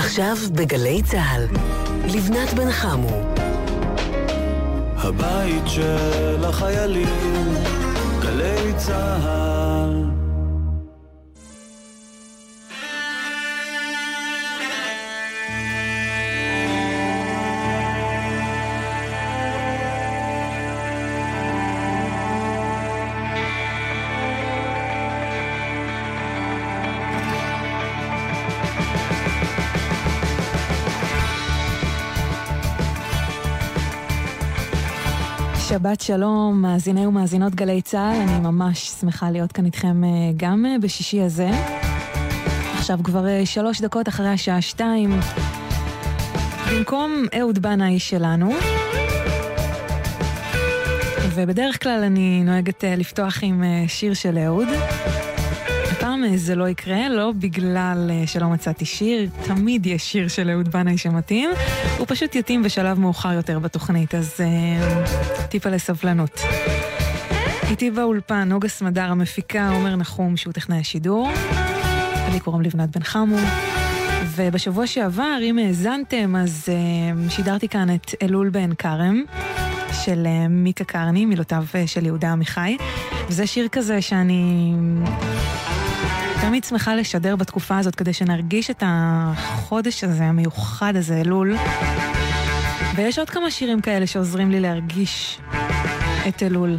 עכשיו 0.00 0.36
בגלי 0.52 1.02
צה"ל, 1.02 1.46
לבנת 2.14 2.54
בן 2.54 2.70
חמו. 2.70 3.34
הבית 4.96 5.62
של 5.66 6.44
החיילים, 6.44 7.54
גלי 8.20 8.74
צה"ל. 8.76 9.49
שבת 35.70 36.00
שלום, 36.00 36.62
מאזיני 36.62 37.06
ומאזינות 37.06 37.54
גלי 37.54 37.82
צה"ל, 37.82 38.20
אני 38.20 38.40
ממש 38.40 38.88
שמחה 38.88 39.30
להיות 39.30 39.52
כאן 39.52 39.64
איתכם 39.64 40.04
אה, 40.04 40.08
גם 40.36 40.66
אה, 40.66 40.78
בשישי 40.82 41.20
הזה. 41.20 41.50
עכשיו 42.78 42.98
כבר 43.04 43.28
אה, 43.28 43.46
שלוש 43.46 43.80
דקות 43.80 44.08
אחרי 44.08 44.28
השעה 44.28 44.62
שתיים. 44.62 45.20
במקום 46.72 47.24
אהוד 47.38 47.58
בנאי 47.58 47.98
שלנו, 47.98 48.52
ובדרך 51.34 51.82
כלל 51.82 52.02
אני 52.06 52.42
נוהגת 52.44 52.84
לפתוח 52.84 53.38
עם 53.42 53.64
שיר 53.88 54.14
של 54.14 54.38
אהוד. 54.38 54.68
הפעם 56.24 56.36
זה 56.36 56.54
לא 56.54 56.68
יקרה, 56.68 57.08
לא 57.08 57.32
בגלל 57.38 58.10
שלא 58.26 58.48
מצאתי 58.48 58.84
שיר, 58.84 59.30
תמיד 59.44 59.86
יש 59.86 60.12
שיר 60.12 60.28
של 60.28 60.50
אהוד 60.50 60.68
בנאי 60.68 60.98
שמתאים, 60.98 61.50
הוא 61.98 62.06
פשוט 62.08 62.34
יתאים 62.34 62.62
בשלב 62.62 62.98
מאוחר 62.98 63.32
יותר 63.32 63.58
בתוכנית, 63.58 64.14
אז 64.14 64.36
uh, 64.36 65.46
טיפה 65.48 65.70
לסבלנות. 65.70 66.40
איתי 67.70 67.90
באולפן 67.90 68.48
נוגה 68.48 68.68
סמדר 68.68 69.04
המפיקה, 69.10 69.68
עומר 69.68 69.96
נחום 69.96 70.36
שהוא 70.36 70.52
טכנאי 70.52 70.78
השידור, 70.78 71.30
לי 72.32 72.40
קוראים 72.40 72.62
לבנת 72.62 72.96
בן 72.96 73.02
חמו. 73.02 73.36
ובשבוע 74.36 74.86
שעבר, 74.86 75.38
אם 75.42 75.58
האזנתם, 75.58 76.36
אז 76.36 76.68
uh, 76.68 77.30
שידרתי 77.30 77.68
כאן 77.68 77.94
את 77.94 78.14
אלול 78.22 78.48
בעין 78.48 78.74
כרם, 78.74 79.22
של 80.04 80.26
uh, 80.26 80.48
מיקה 80.48 80.84
קרני, 80.84 81.26
מילותיו 81.26 81.64
של 81.86 82.06
יהודה 82.06 82.32
עמיחי. 82.32 82.76
וזה 83.28 83.46
שיר 83.46 83.68
כזה 83.68 84.02
שאני 84.02 84.74
תמיד 86.40 86.64
שמחה 86.64 86.94
לשדר 86.94 87.36
בתקופה 87.36 87.78
הזאת 87.78 87.94
כדי 87.94 88.12
שנרגיש 88.12 88.70
את 88.70 88.82
החודש 88.86 90.04
הזה, 90.04 90.24
המיוחד 90.24 90.96
הזה, 90.96 91.20
אלול. 91.20 91.56
ויש 92.96 93.18
עוד 93.18 93.30
כמה 93.30 93.50
שירים 93.50 93.80
כאלה 93.80 94.06
שעוזרים 94.06 94.50
לי 94.50 94.60
להרגיש 94.60 95.38
את 96.28 96.42
אלול. 96.42 96.78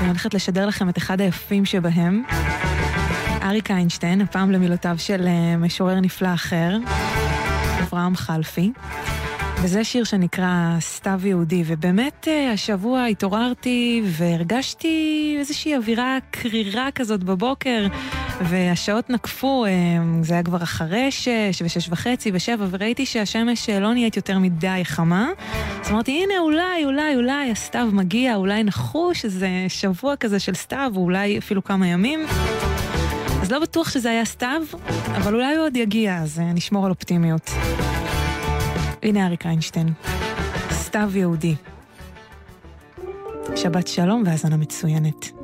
אני 0.00 0.08
הולכת 0.08 0.34
לשדר 0.34 0.66
לכם 0.66 0.88
את 0.88 0.98
אחד 0.98 1.20
היפים 1.20 1.64
שבהם. 1.64 2.22
אריק 3.42 3.70
איינשטיין, 3.70 4.20
הפעם 4.20 4.50
למילותיו 4.50 4.94
של 4.98 5.26
אה, 5.26 5.56
משורר 5.56 6.00
נפלא 6.00 6.34
אחר, 6.34 6.76
אברהם 7.82 8.16
חלפי. 8.16 8.72
וזה 9.62 9.84
שיר 9.84 10.04
שנקרא 10.04 10.76
סתיו 10.80 11.20
יהודי, 11.24 11.62
ובאמת 11.66 12.28
אה, 12.28 12.50
השבוע 12.52 13.04
התעוררתי 13.04 14.02
והרגשתי 14.06 15.36
איזושהי 15.38 15.76
אווירה 15.76 16.18
קרירה 16.30 16.88
כזאת 16.94 17.24
בבוקר, 17.24 17.86
והשעות 18.48 19.10
נקפו, 19.10 19.64
אה, 19.64 19.70
זה 20.22 20.34
היה 20.34 20.42
כבר 20.42 20.62
אחרי 20.62 21.10
שש 21.10 21.62
ושש 21.64 21.88
וחצי 21.88 22.30
ושבע, 22.34 22.66
וראיתי 22.70 23.06
שהשמש 23.06 23.70
אה, 23.70 23.80
לא 23.80 23.92
נהיית 23.92 24.16
יותר 24.16 24.38
מדי 24.38 24.80
חמה. 24.84 25.30
אז 25.80 25.90
אמרתי, 25.90 26.22
הנה 26.22 26.38
אולי, 26.38 26.84
אולי, 26.84 27.16
אולי 27.16 27.50
הסתיו 27.50 27.88
מגיע, 27.92 28.36
אולי 28.36 28.64
נחוש 28.64 29.24
איזה 29.24 29.48
שבוע 29.68 30.16
כזה 30.16 30.38
של 30.38 30.54
סתיו, 30.54 30.92
או 30.96 31.00
אולי 31.00 31.38
אפילו 31.38 31.64
כמה 31.64 31.86
ימים. 31.86 32.26
אז 33.42 33.52
לא 33.52 33.58
בטוח 33.58 33.90
שזה 33.90 34.10
היה 34.10 34.24
סתיו, 34.24 34.62
אבל 35.16 35.34
אולי 35.34 35.56
הוא 35.56 35.64
עוד 35.64 35.76
יגיע, 35.76 36.18
אז 36.18 36.40
נשמור 36.54 36.84
על 36.84 36.90
אופטימיות. 36.90 37.50
הנה 39.02 39.26
אריק 39.26 39.46
איינשטיין, 39.46 39.88
סתיו 40.70 41.10
יהודי. 41.14 41.54
שבת 43.56 43.88
שלום 43.88 44.22
והאזנה 44.26 44.56
מצוינת. 44.56 45.41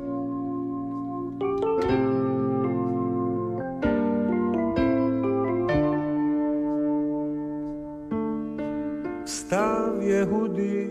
סתיו 9.49 9.93
יהודי 10.01 10.87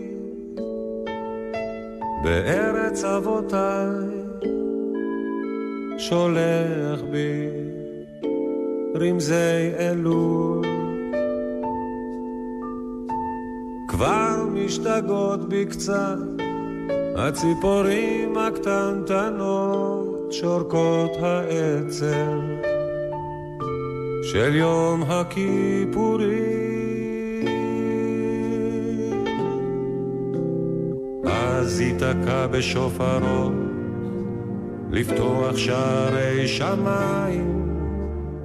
בארץ 2.23 3.03
אבותיי 3.03 3.87
שולח 5.97 7.01
בי 7.11 7.49
רמזי 8.95 9.71
אלול. 9.79 10.65
כבר 13.87 14.45
משתגעות 14.53 15.49
בי 15.49 15.65
קצת 15.65 16.17
הציפורים 17.15 18.37
הקטנטנות 18.37 20.27
שורקות 20.31 21.11
העצר 21.21 22.39
של 24.23 24.55
יום 24.55 25.03
הכיפורים 25.03 26.78
אז 31.69 31.81
ייתקע 31.81 32.47
בשופרו 32.47 33.49
לפתוח 34.91 35.57
שערי 35.57 36.47
שמיים 36.47 37.75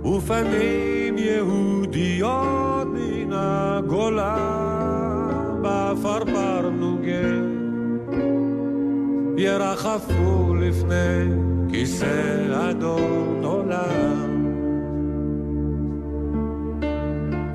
ופנים 0.05 1.19
יהודיות 1.19 2.87
מן 2.87 3.33
הגולה 3.33 4.37
בפרפר 5.63 6.71
נוגה 6.71 7.31
ירחפו 9.37 10.55
לפני 10.55 11.25
כיסא 11.71 12.71
אדון 12.71 13.41
עולם. 13.45 14.45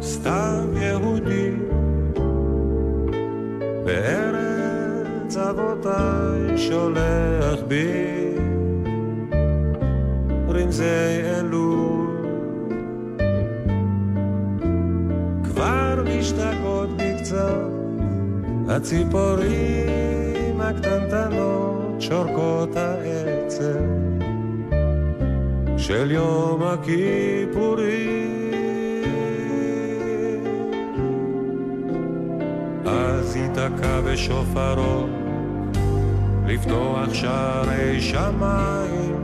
סתם 0.01 0.65
יהודי 0.81 1.18
שולח 6.57 7.59
בי. 7.67 8.09
רמזי 10.49 10.83
אלול. 11.23 11.99
כבר 15.43 16.03
משתגעות 16.05 16.89
בקצת 16.97 17.69
הציפורים 18.69 19.89
הקטנטנות 20.61 22.01
שורקות 22.01 22.75
העצב 22.75 23.79
של 25.77 26.11
יום 26.11 26.63
הכיפורים. 26.63 28.09
אז 32.85 33.35
ייתקע 33.35 34.01
בשופרו 34.01 35.08
לפתוח 36.49 37.13
שערי 37.13 38.01
שמיים 38.01 39.15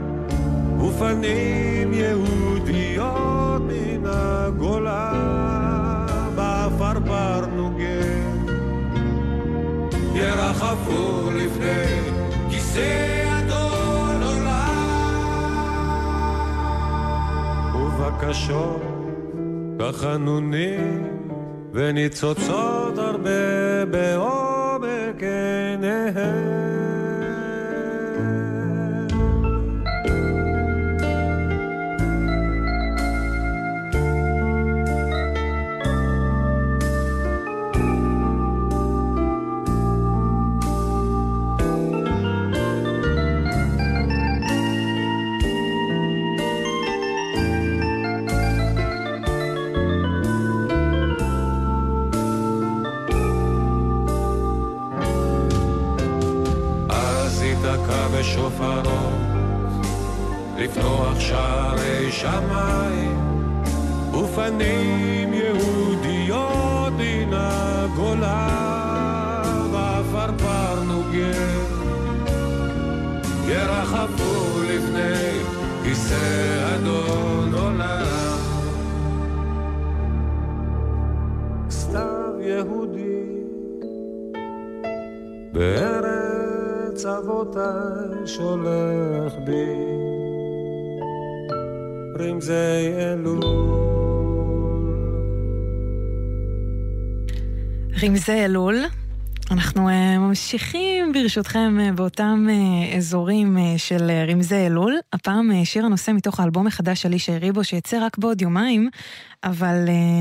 ופנים 0.80 1.92
יהודיות 1.92 3.62
מן 3.62 4.06
הגולה 4.06 5.12
בפרפר 6.34 7.46
ירחפו 10.14 11.30
לפני 11.34 12.00
כיסא 12.50 13.24
אדון 13.38 14.22
עולם. 14.22 14.76
ובקשות 17.74 18.82
תחנונים 19.78 21.06
וניצוצות 21.72 22.98
הרבה 22.98 23.84
בעומק 23.90 25.22
עיניהם. 25.22 26.55
לפתוח 60.86 61.20
שערי 61.20 62.12
שמיים 62.12 63.18
ופנים 64.12 65.34
יהודיות 65.34 66.92
מן 66.98 67.32
הגולה 67.32 68.48
והפרפר 69.72 70.82
נוגר 70.82 71.60
ירחפו 73.48 74.62
לפני 74.62 75.40
כיסא 75.84 76.74
אדון 76.74 77.54
עולם 77.54 78.38
סתיו 81.70 82.32
יהודי 82.40 83.26
בארץ 85.52 87.06
אבותיי 87.06 88.26
שולח 88.26 89.32
בי 89.44 89.95
רמזי 92.18 92.52
אלול. 92.98 93.40
רמזי 98.02 98.32
אלול. 98.32 98.84
אנחנו 99.50 99.88
uh, 99.88 99.92
ממשיכים 100.18 101.12
ברשותכם 101.12 101.78
uh, 101.78 101.96
באותם 101.96 102.46
uh, 102.48 102.96
אזורים 102.96 103.56
של 103.76 104.10
רמזי 104.28 104.66
אלול. 104.66 104.98
הפעם 105.12 105.64
שיר 105.64 105.84
הנושא 105.86 106.10
מתוך 106.10 106.40
האלבום 106.40 106.66
החדש 106.66 107.02
של 107.02 107.12
אישי 107.12 107.38
ריבו 107.38 107.64
שיצא 107.64 107.98
רק 108.06 108.18
בעוד 108.18 108.42
יומיים, 108.42 108.88
אבל 109.44 109.76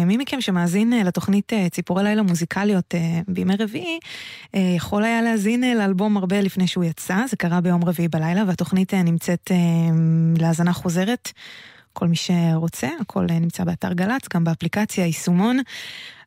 מי 0.05 0.17
מכם 0.17 0.41
שמאזין 0.41 0.93
לתוכנית 1.05 1.51
ציפורי 1.71 2.03
לילה 2.03 2.21
מוזיקליות 2.21 2.93
בימי 3.27 3.53
רביעי, 3.59 3.99
יכול 4.53 5.03
היה 5.03 5.21
להאזין 5.21 5.77
לאלבום 5.77 6.17
הרבה 6.17 6.41
לפני 6.41 6.67
שהוא 6.67 6.83
יצא, 6.83 7.17
זה 7.29 7.37
קרה 7.37 7.61
ביום 7.61 7.83
רביעי 7.83 8.07
בלילה, 8.07 8.43
והתוכנית 8.47 8.93
נמצאת 8.93 9.51
להאזנה 10.37 10.73
חוזרת. 10.73 11.31
כל 11.95 12.07
מי 12.07 12.15
שרוצה, 12.15 12.89
הכל 13.01 13.25
נמצא 13.29 13.63
באתר 13.63 13.93
גל"צ, 13.93 14.27
גם 14.33 14.43
באפליקציה, 14.43 15.05
יישומון. 15.05 15.59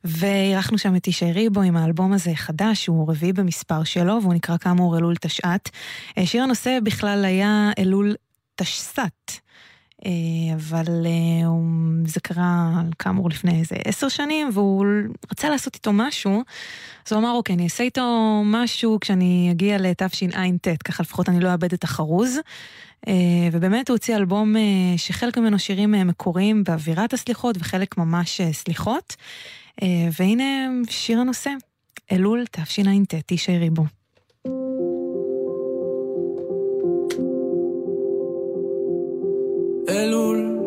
ואירחנו 0.03 0.77
שם 0.77 0.95
את 0.95 1.07
ישי 1.07 1.31
ריבו 1.31 1.61
עם 1.61 1.77
האלבום 1.77 2.13
הזה 2.13 2.31
חדש, 2.35 2.87
הוא 2.87 3.09
רביעי 3.09 3.33
במספר 3.33 3.83
שלו, 3.83 4.19
והוא 4.21 4.33
נקרא 4.33 4.57
כאמור 4.57 4.97
אלול 4.97 5.15
תשע"ט. 5.15 5.69
שיר 6.25 6.43
הנושא 6.43 6.77
בכלל 6.83 7.25
היה 7.25 7.71
אלול 7.79 8.15
תשס"ט. 8.55 9.31
אבל 10.55 11.05
זה 12.05 12.19
קרה 12.19 12.81
כאמור 12.99 13.29
לפני 13.29 13.59
איזה 13.59 13.75
עשר 13.85 14.09
שנים, 14.09 14.49
והוא 14.53 14.85
רצה 15.31 15.49
לעשות 15.49 15.75
איתו 15.75 15.93
משהו, 15.93 16.43
אז 17.07 17.13
הוא 17.13 17.19
אמר, 17.19 17.31
אוקיי, 17.31 17.55
אני 17.55 17.63
אעשה 17.63 17.83
איתו 17.83 18.41
משהו 18.45 18.97
כשאני 19.01 19.47
אגיע 19.51 19.77
לתשע"ט, 19.77 20.67
ככה 20.85 21.03
לפחות 21.03 21.29
אני 21.29 21.39
לא 21.39 21.51
אאבד 21.51 21.73
את 21.73 21.83
החרוז. 21.83 22.39
ובאמת 23.51 23.89
הוא 23.89 23.95
הוציא 23.95 24.15
אלבום 24.15 24.55
שחלק 24.97 25.37
ממנו 25.37 25.59
שירים 25.59 25.91
מקוריים 25.91 26.63
באווירת 26.63 27.13
הסליחות 27.13 27.55
וחלק 27.59 27.97
ממש 27.97 28.41
סליחות. 28.51 29.15
והנה 30.19 30.69
שיר 30.89 31.19
הנושא, 31.19 31.51
אלול 32.11 32.45
תשע"ט, 32.51 33.31
אישי 33.31 33.57
ריבו. 33.57 33.83
אלול 39.89 40.59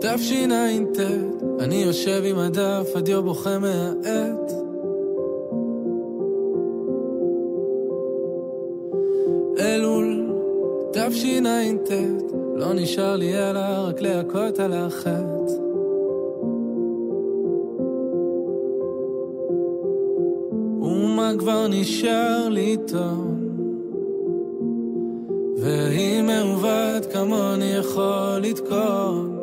תשע"ט, 0.00 1.00
אני 1.60 1.74
יושב 1.74 2.22
עם 2.24 2.38
הדף, 2.38 2.86
הדיו 2.96 3.22
בוכה 3.22 3.58
מהעט. 3.58 4.52
אלול 9.60 10.07
תשע"ט, 11.06 11.90
לא 12.54 12.74
נשאר 12.74 13.16
לי 13.16 13.34
אלא 13.34 13.60
רק 13.88 14.00
להכות 14.00 14.58
על 14.58 14.72
החטא. 14.72 15.52
ומה 20.82 21.32
כבר 21.38 21.66
נשאר 21.68 22.48
לי 22.48 22.76
טוב? 22.86 23.34
והיא 25.56 26.22
מעוות 26.22 27.06
כמוני 27.12 27.72
יכול 27.78 28.38
לתקון. 28.42 29.38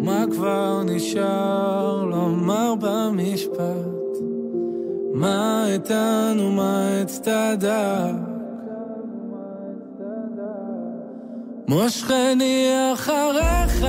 מה 0.00 0.24
כבר 0.32 0.82
נשאר 0.84 2.04
לומר 2.04 2.74
במשפט? 2.80 4.18
מה 5.12 5.66
איתן 5.72 6.36
ומה 6.40 7.02
אצטדק? 7.02 8.31
מושכני 11.72 12.68
אחריך 12.94 13.82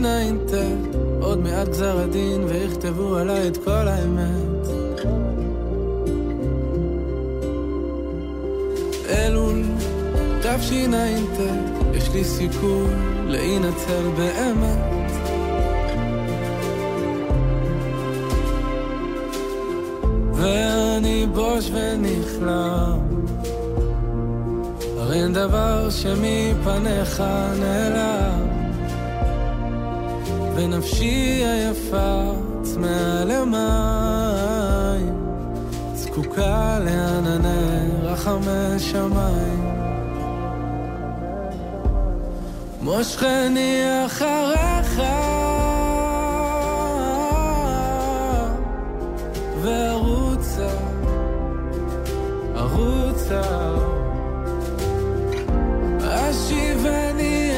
תשע"ט 0.00 0.54
עוד 1.20 1.38
מעט 1.38 1.68
גזר 1.68 2.00
הדין 2.00 2.44
ויכתבו 2.44 3.16
עליי 3.16 3.48
את 3.48 3.56
כל 3.56 3.70
האמת. 3.70 4.66
אלול 9.08 9.62
תשע"ט 10.40 11.40
יש 11.94 12.10
לי 12.14 12.24
סיכוי 12.24 12.86
להינצל 13.26 14.02
באמת. 14.16 15.10
ואני 20.34 21.26
בוש 21.34 21.70
ונכלם. 21.70 22.98
הרי 24.98 25.22
אין 25.22 25.32
דבר 25.32 25.90
שמפניך 25.90 27.22
נעלם 27.60 28.49
ונפשי 30.60 31.42
היפה 31.44 32.32
צמאה 32.62 33.24
למים 33.24 35.14
זקוקה 35.94 36.78
לענני 36.84 37.90
רחמי 38.02 38.78
שמיים. 38.78 39.70
מושכני 42.82 43.82
אחריך 44.06 45.02
וארוצה 49.62 50.70
ארוצה 52.56 53.42
אשיבני 56.00 57.49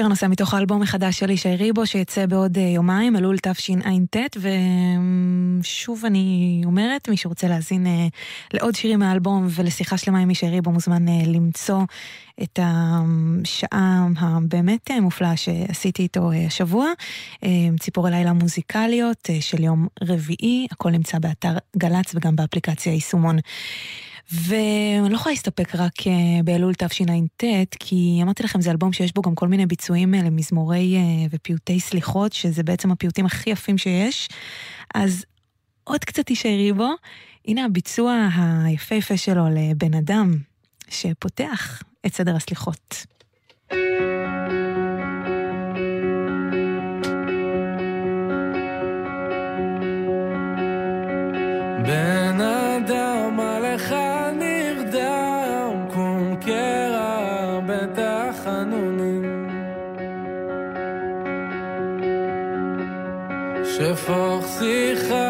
שיר 0.00 0.06
הנושא 0.06 0.26
מתוך 0.26 0.54
האלבום 0.54 0.82
החדש 0.82 1.18
של 1.18 1.30
ישי 1.30 1.56
ריבו 1.56 1.86
שיצא 1.86 2.26
בעוד 2.26 2.58
אה, 2.58 2.62
יומיים, 2.62 3.16
אלול 3.16 3.36
תשע"ט, 3.38 4.16
ושוב 5.60 6.04
אני 6.04 6.62
אומרת, 6.64 7.08
מי 7.08 7.16
שרוצה 7.16 7.48
להאזין 7.48 7.86
אה, 7.86 8.06
לעוד 8.54 8.74
שירים 8.74 8.98
מהאלבום 8.98 9.46
ולשיחה 9.50 9.98
שלמה 9.98 10.18
עם 10.18 10.30
ישי 10.30 10.46
ריבו 10.46 10.70
מוזמן 10.70 11.08
אה, 11.08 11.22
למצוא 11.26 11.82
את 12.42 12.58
השעה 12.62 14.06
הבאמת 14.18 14.90
מופלאה 15.00 15.36
שעשיתי 15.36 16.02
איתו 16.02 16.30
השבוע, 16.46 16.86
ציפורי 17.80 18.10
לילה 18.10 18.32
מוזיקליות 18.32 19.30
של 19.40 19.64
יום 19.64 19.86
רביעי, 20.02 20.66
הכל 20.70 20.90
נמצא 20.90 21.18
באתר 21.18 21.54
גל"צ 21.76 22.14
וגם 22.14 22.36
באפליקציה 22.36 22.92
יישומון. 22.92 23.38
ואני 24.32 25.10
לא 25.10 25.14
יכולה 25.14 25.32
להסתפק 25.32 25.74
רק 25.74 26.06
אה, 26.06 26.42
באלול 26.44 26.74
תשע"ט, 26.74 27.44
כי 27.78 28.20
אמרתי 28.22 28.42
לכם, 28.42 28.60
זה 28.60 28.70
אלבום 28.70 28.92
שיש 28.92 29.14
בו 29.14 29.22
גם 29.22 29.34
כל 29.34 29.48
מיני 29.48 29.66
ביצועים 29.66 30.14
אה, 30.14 30.22
למזמורי 30.22 30.96
אה, 30.96 31.26
ופיוטי 31.30 31.80
סליחות, 31.80 32.32
שזה 32.32 32.62
בעצם 32.62 32.90
הפיוטים 32.90 33.26
הכי 33.26 33.50
יפים 33.50 33.78
שיש. 33.78 34.28
אז 34.94 35.24
עוד 35.84 36.04
קצת 36.04 36.26
תישארי 36.26 36.72
בו. 36.72 36.88
הנה 37.46 37.64
הביצוע 37.64 38.28
היפהפה 38.64 39.16
שלו 39.16 39.44
לבן 39.54 39.94
אדם, 39.94 40.36
שפותח 40.88 41.82
את 42.06 42.14
סדר 42.14 42.36
הסליחות. 42.36 43.06
בן 43.70 44.09
שפוך 63.79 64.45
שיחה 64.59 65.28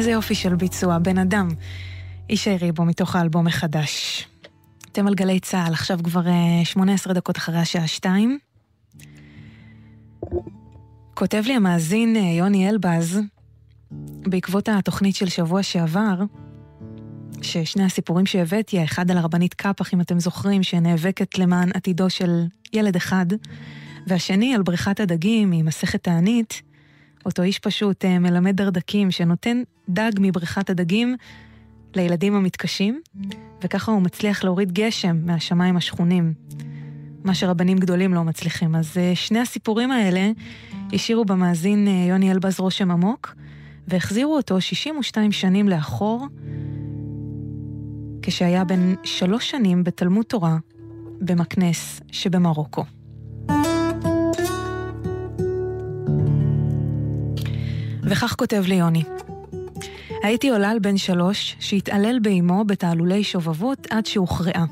איזה 0.00 0.10
יופי 0.10 0.34
של 0.34 0.54
ביצוע, 0.54 0.98
בן 0.98 1.18
אדם. 1.18 1.48
איש 2.30 2.48
ריבו 2.48 2.84
מתוך 2.84 3.16
האלבום 3.16 3.46
החדש. 3.46 4.26
אתם 4.92 5.06
על 5.06 5.14
גלי 5.14 5.40
צה"ל, 5.40 5.72
עכשיו 5.72 5.98
כבר 6.04 6.22
18 6.64 7.12
אה, 7.12 7.14
דקות 7.18 7.36
אחרי 7.36 7.58
השעה 7.58 7.86
2. 7.86 8.38
כותב 11.14 11.42
לי 11.46 11.54
המאזין 11.54 12.16
אה, 12.16 12.20
יוני 12.20 12.68
אלבז, 12.68 13.20
בעקבות 14.20 14.68
התוכנית 14.68 15.16
של 15.16 15.28
שבוע 15.28 15.62
שעבר, 15.62 16.14
ששני 17.42 17.84
הסיפורים 17.84 18.26
שהבאתי, 18.26 18.78
האחד 18.78 19.10
על 19.10 19.18
הרבנית 19.18 19.54
קפח, 19.54 19.94
אם 19.94 20.00
אתם 20.00 20.20
זוכרים, 20.20 20.62
שנאבקת 20.62 21.38
למען 21.38 21.70
עתידו 21.74 22.10
של 22.10 22.44
ילד 22.72 22.96
אחד, 22.96 23.26
והשני 24.06 24.54
על 24.54 24.62
בריכת 24.62 25.00
הדגים 25.00 25.50
ממסכת 25.50 26.04
תענית, 26.04 26.62
אותו 27.24 27.42
איש 27.42 27.58
פשוט 27.58 28.04
אה, 28.04 28.18
מלמד 28.18 28.56
דרדקים 28.56 29.10
שנותן 29.10 29.62
דג 29.88 30.12
מבריכת 30.20 30.70
הדגים 30.70 31.16
לילדים 31.96 32.34
המתקשים, 32.34 33.00
וככה 33.62 33.92
הוא 33.92 34.02
מצליח 34.02 34.44
להוריד 34.44 34.72
גשם 34.72 35.16
מהשמיים 35.26 35.76
השכונים, 35.76 36.32
מה 37.24 37.34
שרבנים 37.34 37.78
גדולים 37.78 38.14
לא 38.14 38.24
מצליחים. 38.24 38.74
אז 38.74 38.98
אה, 38.98 39.12
שני 39.14 39.38
הסיפורים 39.38 39.90
האלה 39.90 40.30
השאירו 40.92 41.24
במאזין 41.24 41.88
אה, 41.88 42.06
יוני 42.08 42.30
אלבז 42.32 42.60
רושם 42.60 42.90
עמוק, 42.90 43.34
והחזירו 43.88 44.36
אותו 44.36 44.60
62 44.60 45.32
שנים 45.32 45.68
לאחור, 45.68 46.26
כשהיה 48.22 48.64
בן 48.64 48.94
שלוש 49.04 49.50
שנים 49.50 49.84
בתלמוד 49.84 50.26
תורה 50.26 50.56
במקנס 51.20 52.00
שבמרוקו. 52.12 52.84
וכך 58.10 58.34
כותב 58.38 58.64
לי 58.66 58.74
יוני: 58.74 59.02
הייתי 60.22 60.50
עולל 60.50 60.78
בן 60.82 60.96
שלוש 60.96 61.56
שהתעלל 61.60 62.18
באמו 62.22 62.64
בתעלולי 62.64 63.24
שובבות 63.24 63.86
עד 63.90 64.06
שהוכרעה. 64.06 64.64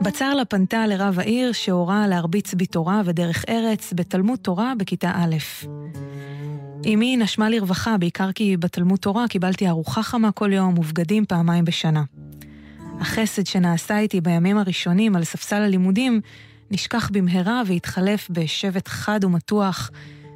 בצר 0.00 0.34
לה 0.34 0.44
פנתה 0.44 0.86
לרב 0.86 1.18
העיר 1.18 1.52
שהורה 1.52 2.06
להרביץ 2.06 2.54
בתורה 2.54 3.02
ודרך 3.04 3.44
ארץ 3.48 3.92
בתלמוד 3.96 4.38
תורה 4.38 4.72
בכיתה 4.78 5.12
א'. 5.14 5.36
אמי 6.86 7.16
נשמה 7.16 7.50
לרווחה, 7.50 7.98
בעיקר 7.98 8.32
כי 8.32 8.56
בתלמוד 8.56 8.98
תורה 8.98 9.28
קיבלתי 9.28 9.68
ארוחה 9.68 10.02
חמה 10.02 10.32
כל 10.32 10.52
יום 10.52 10.78
ובגדים 10.78 11.26
פעמיים 11.26 11.64
בשנה. 11.64 12.02
החסד 13.00 13.46
שנעשה 13.46 13.98
איתי 13.98 14.20
בימים 14.20 14.58
הראשונים 14.58 15.16
על 15.16 15.24
ספסל 15.24 15.62
הלימודים 15.62 16.20
נשכח 16.70 17.10
במהרה 17.12 17.62
והתחלף 17.66 18.28
בשבט 18.30 18.88
חד 18.88 19.24
ומתוח 19.24 19.90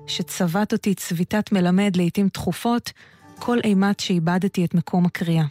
שצבט 0.07 0.73
אותי 0.73 0.95
צביטת 0.95 1.53
מלמד 1.53 1.97
לעתים 1.97 2.29
תכופות, 2.29 2.93
כל 3.39 3.59
אימת 3.65 4.01
שאיבדתי 4.01 4.65
את 4.65 4.75
מקום 4.75 5.07
הקריאה. 5.07 5.45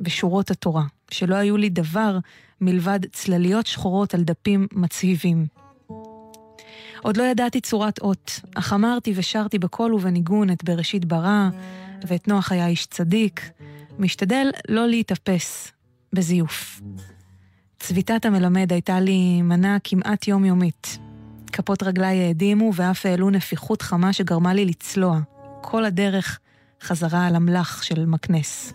בשורות 0.00 0.50
התורה, 0.50 0.84
שלא 1.10 1.34
היו 1.34 1.56
לי 1.56 1.68
דבר 1.68 2.18
מלבד 2.60 3.00
צלליות 3.12 3.66
שחורות 3.66 4.14
על 4.14 4.22
דפים 4.22 4.66
מצהיבים. 4.72 5.46
עוד 7.02 7.16
לא 7.16 7.22
ידעתי 7.22 7.60
צורת 7.60 7.98
אות, 7.98 8.40
אך 8.54 8.72
אמרתי 8.72 9.12
ושרתי 9.16 9.58
בקול 9.58 9.94
ובניגון 9.94 10.50
את 10.50 10.64
בראשית 10.64 11.04
ברא, 11.04 11.48
ואת 12.06 12.28
נוח 12.28 12.52
היה 12.52 12.66
איש 12.66 12.86
צדיק, 12.86 13.50
משתדל 13.98 14.50
לא 14.68 14.88
להתאפס 14.88 15.72
בזיוף. 16.12 16.80
צביטת 17.78 18.24
המלמד 18.24 18.72
הייתה 18.72 19.00
לי 19.00 19.42
מנה 19.42 19.76
כמעט 19.84 20.28
יומיומית. 20.28 20.98
כפות 21.52 21.82
רגליי 21.82 22.24
העדימו 22.24 22.70
ואף 22.74 23.06
העלו 23.06 23.30
נפיחות 23.30 23.82
חמה 23.82 24.12
שגרמה 24.12 24.54
לי 24.54 24.64
לצלוע, 24.64 25.20
כל 25.60 25.84
הדרך 25.84 26.38
חזרה 26.82 27.26
על 27.26 27.36
המלח 27.36 27.82
של 27.82 28.06
מקנס. 28.06 28.72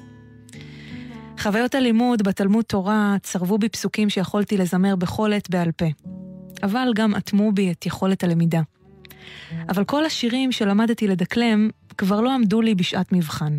חוויות 1.40 1.76
הלימוד 1.76 2.22
בתלמוד 2.24 2.66
תורה 2.66 3.16
צרבו 3.24 3.58
בי 3.58 3.70
פסוקים 3.70 4.10
שיכולתי 4.10 4.58
לזמר 4.58 4.96
בכל 4.96 5.34
עת 5.34 5.50
בעל 5.50 5.72
פה, 5.72 5.86
אבל 6.64 6.92
גם 6.96 7.16
אטמו 7.16 7.52
בי 7.52 7.72
את 7.72 7.86
יכולת 7.86 8.24
הלמידה. 8.24 8.62
אבל 9.70 9.84
כל 9.84 10.06
השירים 10.06 10.52
שלמדתי 10.52 11.08
לדקלם 11.08 11.70
כבר 11.98 12.22
לא 12.22 12.34
עמדו 12.34 12.62
לי 12.62 12.76
בשעת 12.76 13.14
מבחן. 13.14 13.58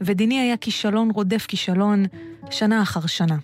ודיני 0.00 0.40
היה 0.40 0.56
כישלון 0.56 1.10
רודף 1.10 1.46
כישלון 1.48 2.04
שנה 2.50 2.82
אחר 2.82 3.06
שנה. 3.06 3.36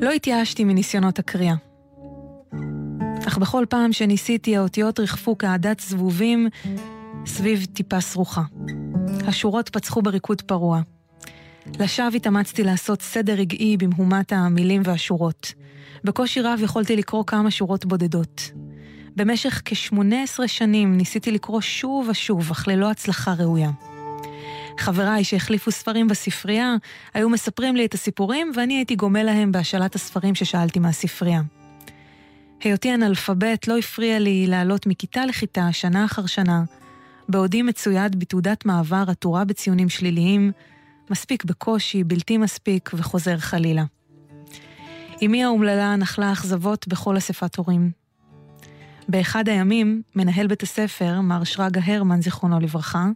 לא 0.00 0.10
התייאשתי 0.10 0.64
מניסיונות 0.64 1.18
הקריאה. 1.18 1.69
אך 3.28 3.38
בכל 3.38 3.64
פעם 3.68 3.92
שניסיתי 3.92 4.56
האותיות 4.56 5.00
ריחפו 5.00 5.38
כעדת 5.38 5.80
זבובים 5.80 6.48
סביב 7.26 7.64
טיפה 7.64 8.00
סרוחה. 8.00 8.42
השורות 9.26 9.68
פצחו 9.68 10.02
בריקוד 10.02 10.42
פרוע. 10.42 10.80
לשווא 11.80 12.16
התאמצתי 12.16 12.64
לעשות 12.64 13.02
סדר 13.02 13.32
רגעי 13.32 13.76
במהומת 13.76 14.32
המילים 14.32 14.82
והשורות. 14.84 15.52
בקושי 16.04 16.40
רב 16.40 16.60
יכולתי 16.62 16.96
לקרוא 16.96 17.24
כמה 17.26 17.50
שורות 17.50 17.84
בודדות. 17.84 18.50
במשך 19.16 19.62
כ-18 19.64 20.46
שנים 20.46 20.96
ניסיתי 20.96 21.30
לקרוא 21.30 21.60
שוב 21.60 22.08
ושוב, 22.08 22.50
אך 22.50 22.68
ללא 22.68 22.90
הצלחה 22.90 23.34
ראויה. 23.38 23.70
חבריי 24.78 25.24
שהחליפו 25.24 25.70
ספרים 25.70 26.08
בספרייה, 26.08 26.74
היו 27.14 27.28
מספרים 27.28 27.76
לי 27.76 27.84
את 27.84 27.94
הסיפורים, 27.94 28.52
ואני 28.56 28.74
הייתי 28.74 28.96
גומל 28.96 29.22
להם 29.22 29.52
בהשאלת 29.52 29.94
הספרים 29.94 30.34
ששאלתי 30.34 30.78
מהספרייה. 30.78 31.40
היותי 32.60 32.94
אנאלפבית 32.94 33.68
לא 33.68 33.78
הפריע 33.78 34.18
לי 34.18 34.46
לעלות 34.46 34.86
מכיתה 34.86 35.26
לכיתה, 35.26 35.72
שנה 35.72 36.04
אחר 36.04 36.26
שנה, 36.26 36.62
בעודי 37.28 37.62
מצויד 37.62 38.18
בתעודת 38.18 38.64
מעבר 38.64 39.04
עטורה 39.08 39.44
בציונים 39.44 39.88
שליליים, 39.88 40.52
מספיק 41.10 41.44
בקושי, 41.44 42.04
בלתי 42.04 42.38
מספיק 42.38 42.90
וחוזר 42.94 43.38
חלילה. 43.38 43.84
אמי 45.24 45.44
האומללה 45.44 45.96
נחלה 45.96 46.32
אכזבות 46.32 46.88
בכל 46.88 47.18
אספת 47.18 47.56
הורים. 47.56 47.90
באחד 49.08 49.48
הימים, 49.48 50.02
מנהל 50.16 50.46
בית 50.46 50.62
הספר, 50.62 51.20
מר 51.20 51.44
שרגא 51.44 51.80
הרמן, 51.84 52.22
זיכרונו 52.22 52.60
לברכה, 52.60 53.06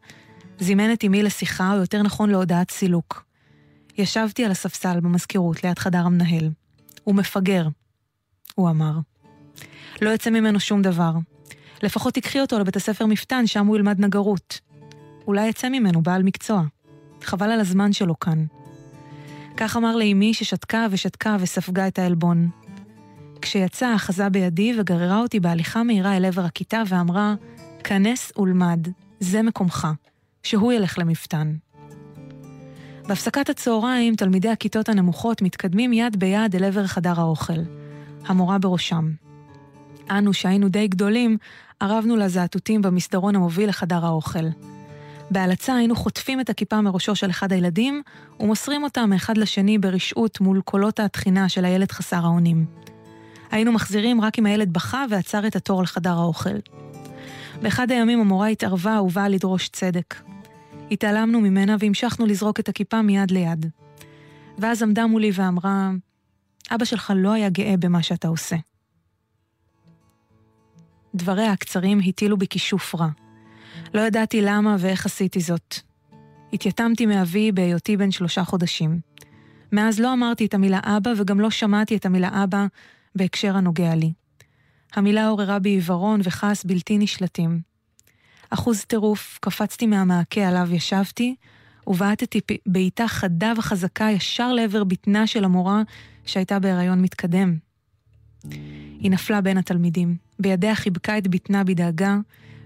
זימן 0.59 0.93
את 0.93 1.05
אמי 1.05 1.23
לשיחה, 1.23 1.73
או 1.73 1.81
יותר 1.81 2.03
נכון 2.03 2.31
להודעת 2.31 2.71
סילוק. 2.71 3.25
ישבתי 3.99 4.45
על 4.45 4.51
הספסל 4.51 5.01
במזכירות 5.01 5.65
ליד 5.65 5.79
חדר 5.79 6.01
המנהל. 6.07 6.51
הוא 7.05 7.15
מפגר, 7.15 7.69
הוא 8.55 8.71
אמר. 8.71 8.93
לא 10.03 10.11
יצא 10.11 10.31
ממנו 10.31 10.61
שום 10.61 10.83
דבר. 10.83 11.13
לפחות 11.83 12.15
תקחי 12.15 12.41
אותו 12.41 12.59
לבית 12.59 12.77
הספר 12.77 13.07
מפתן, 13.07 13.47
שם 13.47 13.67
הוא 13.67 13.77
ילמד 13.77 14.01
נגרות. 14.01 14.61
אולי 15.27 15.49
יצא 15.49 15.69
ממנו 15.69 16.03
בעל 16.03 16.23
מקצוע. 16.23 16.63
חבל 17.23 17.51
על 17.51 17.61
הזמן 17.61 17.93
שלו 17.93 18.19
כאן. 18.19 18.45
כך 19.57 19.77
אמר 19.77 19.97
לאמי 19.97 20.35
ששתקה 20.35 20.87
ושתקה 20.91 21.37
וספגה 21.41 21.89
את 21.89 21.99
העלבון. 21.99 22.49
כשיצא, 23.43 23.95
אחזה 23.97 24.29
בידי 24.29 24.73
וגררה 24.79 25.19
אותי 25.19 25.41
בהליכה 25.41 25.83
מהירה 25.83 26.17
אל 26.17 26.25
עבר 26.25 26.45
הכיתה 26.45 26.83
ואמרה, 26.89 27.35
כנס 27.85 28.33
ולמד, 28.39 28.89
זה 29.21 29.43
מקומך, 29.43 29.89
שהוא 30.43 30.73
ילך 30.73 30.99
למפתן. 30.99 31.55
בהפסקת 33.07 33.51
הצהריים, 33.51 34.15
תלמידי 34.15 34.49
הכיתות 34.49 34.89
הנמוכות 34.89 35.43
מתקדמים 35.43 35.93
יד 35.93 36.17
ביד 36.17 36.57
אל 36.57 36.65
עבר 36.65 36.87
חדר 36.87 37.21
האוכל. 37.21 37.61
המורה 38.27 38.59
בראשם. 38.59 39.24
אנו, 40.11 40.33
שהיינו 40.33 40.69
די 40.69 40.89
גדולים, 40.89 41.37
ארבנו 41.83 42.17
לזעתותים 42.17 42.83
במסדרון 42.83 43.37
המוביל 43.37 43.69
לחדר 43.69 44.07
האוכל. 44.07 44.45
בהלצה 45.31 45.77
היינו 45.77 45.97
חוטפים 45.97 46.41
את 46.41 46.51
הכיפה 46.51 46.81
מראשו 46.81 47.17
של 47.17 47.31
אחד 47.31 47.53
הילדים, 47.53 48.03
ומוסרים 48.41 48.85
אותה 48.85 49.07
מאחד 49.07 49.39
לשני 49.39 49.79
ברשעות 49.79 50.41
מול 50.41 50.61
קולות 50.61 51.01
התחינה 51.01 51.49
של 51.49 51.65
הילד 51.65 51.93
חסר 51.93 52.25
האונים. 52.25 52.67
היינו 53.51 53.73
מחזירים 53.73 54.21
רק 54.21 54.39
אם 54.39 54.47
הילד 54.47 54.73
בכה 54.73 55.05
ועצר 55.11 55.47
את 55.47 55.57
התור 55.57 55.83
לחדר 55.83 56.13
האוכל. 56.13 56.59
באחד 57.63 57.91
הימים 57.91 58.21
המורה 58.21 58.49
התערבה 58.49 59.03
ובאה 59.03 59.29
לדרוש 59.29 59.69
צדק. 59.69 60.15
התעלמנו 60.91 61.41
ממנה 61.41 61.77
והמשכנו 61.79 62.27
לזרוק 62.27 62.61
את 62.61 62.69
הכיפה 62.69 63.03
מיד 63.03 63.31
ליד. 63.31 63.67
ואז 64.59 64.83
עמדה 64.83 65.07
מולי 65.07 65.31
ואמרה, 65.35 65.91
אבא 66.71 66.85
שלך 66.85 67.13
לא 67.17 67.33
היה 67.33 67.49
גאה 67.49 67.75
במה 67.79 68.03
שאתה 68.03 68.29
עושה. 68.29 68.57
דבריה 71.15 71.53
הקצרים 71.53 72.01
הטילו 72.07 72.37
בי 72.37 72.47
כישוף 72.51 72.95
רע. 72.95 73.09
לא 73.95 74.01
ידעתי 74.01 74.43
למה 74.43 74.77
ואיך 74.79 75.07
עשיתי 75.07 75.41
זאת. 75.41 75.75
התייתמתי 76.53 77.07
מאבי 77.07 77.53
בהיותי 77.53 77.97
בן 77.97 78.11
שלושה 78.11 78.45
חודשים. 78.45 79.01
מאז 79.73 80.01
לא 80.01 80.13
אמרתי 80.13 80.47
את 80.47 80.55
המילה 80.55 80.81
אבא 80.85 81.11
וגם 81.17 81.41
לא 81.41 81.51
שמעתי 81.51 81.97
את 81.97 82.07
המילה 82.07 82.45
אבא 82.45 82.67
בהקשר 83.15 83.57
הנוגע 83.57 83.95
לי. 83.95 84.13
המילה 84.95 85.29
עוררה 85.29 85.59
בי 85.59 85.69
עיוורון 85.69 86.21
וכעס 86.25 86.65
בלתי 86.65 86.99
נשלטים. 86.99 87.61
אחוז 88.51 88.85
טירוף, 88.85 89.39
קפצתי 89.43 89.87
מהמעקה 89.87 90.49
עליו 90.49 90.69
ישבתי, 90.75 91.35
ובעטתי 91.87 92.41
בעיטה 92.67 93.09
חדה 93.09 93.53
וחזקה 93.57 94.11
ישר 94.11 94.53
לעבר 94.53 94.85
בטנה 94.85 95.27
של 95.27 95.45
המורה 95.45 95.83
שהייתה 96.27 96.59
בהיריון 96.59 97.03
מתקדם. 97.03 97.57
היא 99.01 99.11
נפלה 99.11 99.41
בין 99.41 99.59
התלמידים. 99.59 100.17
בידיה 100.39 100.75
חיבקה 100.75 101.19
את 101.19 101.29
בטנה 101.29 101.65
בדאגה. 101.65 102.17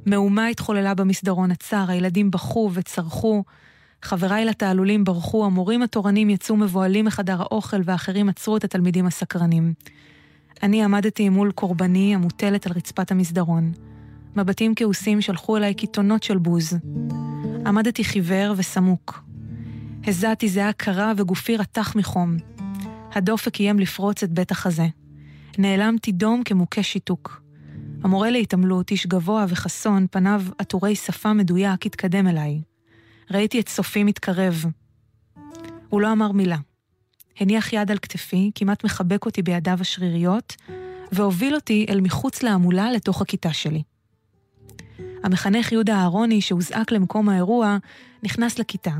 מהומה 0.06 0.46
התחוללה 0.46 0.94
במסדרון 0.94 1.50
הצר, 1.50 1.84
הילדים 1.88 2.30
בכו 2.30 2.70
וצרחו. 2.74 3.44
חבריי 4.02 4.44
לתעלולים 4.44 5.04
ברחו, 5.04 5.44
המורים 5.44 5.82
התורנים 5.82 6.30
יצאו 6.30 6.56
מבוהלים 6.56 7.04
מחדר 7.04 7.42
האוכל 7.42 7.80
ואחרים 7.84 8.28
עצרו 8.28 8.56
את 8.56 8.64
התלמידים 8.64 9.06
הסקרנים. 9.06 9.72
אני 10.62 10.84
עמדתי 10.84 11.28
מול 11.28 11.52
קורבני 11.52 12.14
המוטלת 12.14 12.66
על 12.66 12.72
רצפת 12.72 13.10
המסדרון. 13.10 13.72
מבטים 14.36 14.74
כעוסים 14.76 15.20
שלחו 15.20 15.56
אליי 15.56 15.74
קיתונות 15.74 16.22
של 16.22 16.38
בוז. 16.38 16.78
עמדתי 17.66 18.04
חיוור 18.04 18.54
וסמוק. 18.56 19.22
הזעתי 20.06 20.48
זיעה 20.48 20.72
קרה 20.72 21.12
וגופי 21.16 21.56
רתח 21.56 21.96
מחום. 21.96 22.36
הדופק 23.14 23.60
איים 23.60 23.78
לפרוץ 23.78 24.22
את 24.22 24.30
בית 24.30 24.50
החזה. 24.50 24.86
נעלמתי 25.58 26.12
דום 26.12 26.42
כמוכה 26.44 26.82
שיתוק. 26.82 27.42
המורה 28.02 28.30
להתעמלות, 28.30 28.90
איש 28.90 29.06
גבוה 29.06 29.44
וחסון, 29.48 30.06
פניו 30.10 30.42
עטורי 30.58 30.94
שפה 30.94 31.32
מדויק, 31.32 31.86
התקדם 31.86 32.26
אליי. 32.26 32.60
ראיתי 33.30 33.60
את 33.60 33.68
סופי 33.68 34.04
מתקרב. 34.04 34.64
הוא 35.88 36.00
לא 36.00 36.12
אמר 36.12 36.32
מילה. 36.32 36.56
הניח 37.40 37.72
יד 37.72 37.90
על 37.90 37.98
כתפי, 37.98 38.50
כמעט 38.54 38.84
מחבק 38.84 39.26
אותי 39.26 39.42
בידיו 39.42 39.78
השריריות, 39.80 40.56
והוביל 41.12 41.54
אותי 41.54 41.86
אל 41.88 42.00
מחוץ 42.00 42.42
להמולה 42.42 42.92
לתוך 42.92 43.22
הכיתה 43.22 43.52
שלי. 43.52 43.82
המחנך 45.24 45.72
יהודה 45.72 45.96
אהרוני, 45.96 46.40
שהוזעק 46.40 46.92
למקום 46.92 47.28
האירוע, 47.28 47.76
נכנס 48.22 48.58
לכיתה, 48.58 48.94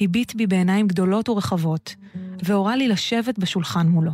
הביט 0.00 0.34
בי 0.34 0.46
בעיניים 0.46 0.86
גדולות 0.86 1.28
ורחבות, 1.28 1.94
והורה 2.42 2.76
לי 2.76 2.88
לשבת 2.88 3.38
בשולחן 3.38 3.88
מולו. 3.88 4.12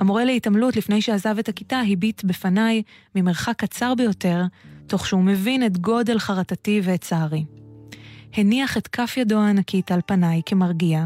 המורה 0.00 0.24
להתעמלות, 0.24 0.76
לפני 0.76 1.02
שעזב 1.02 1.38
את 1.38 1.48
הכיתה, 1.48 1.80
הביט 1.88 2.24
בפניי 2.24 2.82
ממרחק 3.14 3.54
קצר 3.56 3.94
ביותר, 3.94 4.42
תוך 4.86 5.06
שהוא 5.06 5.22
מבין 5.22 5.66
את 5.66 5.78
גודל 5.78 6.18
חרטתי 6.18 6.80
ואת 6.84 7.00
צערי. 7.00 7.44
הניח 8.32 8.76
את 8.76 8.88
כף 8.88 9.14
ידו 9.16 9.38
הענקית 9.38 9.92
על 9.92 10.00
פניי 10.06 10.42
כמרגיע, 10.46 11.04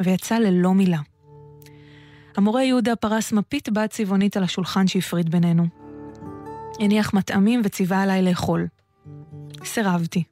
ויצא 0.00 0.38
ללא 0.38 0.74
מילה. 0.74 0.98
המורה 2.36 2.62
יהודה 2.64 2.96
פרס 2.96 3.32
מפית 3.32 3.68
בת 3.68 3.90
צבעונית 3.90 4.36
על 4.36 4.42
השולחן 4.42 4.86
שהפריד 4.86 5.30
בינינו. 5.30 5.66
הניח 6.80 7.14
מטעמים 7.14 7.60
וציווה 7.64 8.02
עליי 8.02 8.22
לאכול. 8.22 8.66
סירבתי. 9.64 10.22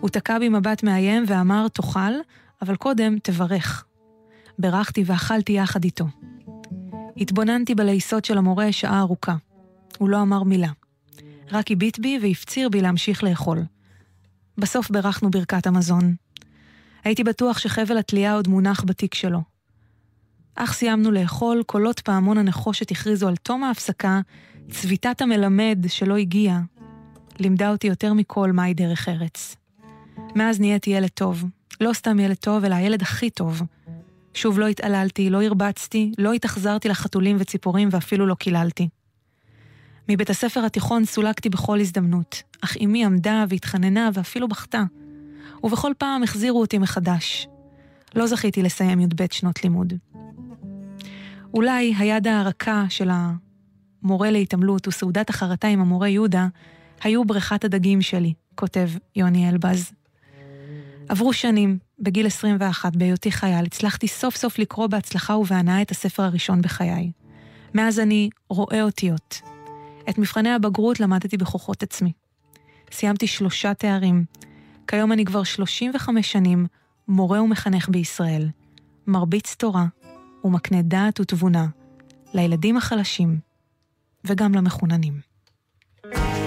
הוא 0.00 0.10
תקע 0.10 0.38
בי 0.38 0.48
מבט 0.48 0.82
מאיים 0.82 1.24
ואמר, 1.26 1.68
תאכל, 1.68 2.12
אבל 2.62 2.76
קודם 2.76 3.18
תברך. 3.22 3.84
בירכתי 4.58 5.02
ואכלתי 5.06 5.52
יחד 5.52 5.84
איתו. 5.84 6.04
התבוננתי 7.16 7.74
בלעיסות 7.74 8.24
של 8.24 8.38
המורה 8.38 8.72
שעה 8.72 9.00
ארוכה. 9.00 9.36
הוא 9.98 10.08
לא 10.08 10.22
אמר 10.22 10.42
מילה. 10.42 10.70
רק 11.52 11.70
הביט 11.70 11.98
בי 11.98 12.18
והפציר 12.22 12.68
בי 12.68 12.80
להמשיך 12.80 13.24
לאכול. 13.24 13.62
בסוף 14.58 14.90
בירכנו 14.90 15.30
ברכת 15.30 15.66
המזון. 15.66 16.14
הייתי 17.04 17.24
בטוח 17.24 17.58
שחבל 17.58 17.98
התלייה 17.98 18.34
עוד 18.34 18.48
מונח 18.48 18.84
בתיק 18.86 19.14
שלו. 19.14 19.40
אך 20.54 20.72
סיימנו 20.72 21.10
לאכול, 21.10 21.62
קולות 21.66 22.00
פעמון 22.00 22.38
הנחושת 22.38 22.90
הכריזו 22.90 23.28
על 23.28 23.36
תום 23.36 23.64
ההפסקה, 23.64 24.20
צביטת 24.70 25.20
המלמד 25.20 25.78
שלא 25.88 26.16
הגיע, 26.16 26.58
לימדה 27.38 27.70
אותי 27.70 27.86
יותר 27.86 28.12
מכל 28.12 28.52
מהי 28.52 28.74
דרך 28.74 29.08
ארץ. 29.08 29.56
מאז 30.34 30.60
נהייתי 30.60 30.90
ילד 30.90 31.08
טוב. 31.08 31.44
לא 31.80 31.92
סתם 31.92 32.20
ילד 32.20 32.36
טוב, 32.36 32.64
אלא 32.64 32.74
הילד 32.74 33.02
הכי 33.02 33.30
טוב. 33.30 33.62
שוב 34.34 34.58
לא 34.58 34.66
התעללתי, 34.66 35.30
לא 35.30 35.42
הרבצתי, 35.42 36.12
לא 36.18 36.32
התאכזרתי 36.32 36.88
לחתולים 36.88 37.36
וציפורים 37.40 37.88
ואפילו 37.92 38.26
לא 38.26 38.34
קיללתי. 38.34 38.88
מבית 40.08 40.30
הספר 40.30 40.64
התיכון 40.64 41.04
סולקתי 41.04 41.48
בכל 41.48 41.80
הזדמנות, 41.80 42.42
אך 42.60 42.76
אמי 42.84 43.04
עמדה 43.04 43.44
והתחננה 43.48 44.10
ואפילו 44.14 44.48
בכתה. 44.48 44.82
ובכל 45.62 45.92
פעם 45.98 46.22
החזירו 46.22 46.60
אותי 46.60 46.78
מחדש. 46.78 47.48
לא 48.14 48.26
זכיתי 48.26 48.62
לסיים 48.62 49.00
י"ב 49.00 49.26
שנות 49.30 49.64
לימוד. 49.64 49.92
אולי 51.54 51.94
היד 51.98 52.26
הרכה 52.26 52.84
של 52.88 53.10
המורה 54.02 54.30
להתעמלות 54.30 54.88
וסעודת 54.88 55.30
החרטה 55.30 55.68
עם 55.68 55.80
המורה 55.80 56.08
יהודה 56.08 56.46
היו 57.02 57.24
בריכת 57.24 57.64
הדגים 57.64 58.02
שלי, 58.02 58.32
כותב 58.54 58.88
יוני 59.16 59.48
אלבז. 59.48 59.92
עברו 61.08 61.32
שנים, 61.32 61.78
בגיל 62.02 62.26
21, 62.26 62.96
בהיותי 62.96 63.32
חייל, 63.32 63.66
הצלחתי 63.66 64.08
סוף 64.08 64.36
סוף 64.36 64.58
לקרוא 64.58 64.86
בהצלחה 64.86 65.36
ובהנאה 65.36 65.82
את 65.82 65.90
הספר 65.90 66.22
הראשון 66.22 66.62
בחיי. 66.62 67.12
מאז 67.74 67.98
אני 68.00 68.30
רואה 68.48 68.82
אותיות. 68.82 69.40
את 70.08 70.18
מבחני 70.18 70.50
הבגרות 70.50 71.00
למדתי 71.00 71.36
בכוחות 71.36 71.82
עצמי. 71.82 72.12
סיימתי 72.92 73.26
שלושה 73.26 73.74
תארים. 73.74 74.24
כיום 74.86 75.12
אני 75.12 75.24
כבר 75.24 75.42
35 75.42 76.32
שנים 76.32 76.66
מורה 77.08 77.42
ומחנך 77.42 77.88
בישראל, 77.88 78.48
מרביץ 79.06 79.54
תורה 79.54 79.86
ומקנה 80.44 80.82
דעת 80.82 81.20
ותבונה 81.20 81.66
לילדים 82.34 82.76
החלשים 82.76 83.38
וגם 84.24 84.54
למחוננים. 84.54 85.20
לא 86.04 86.41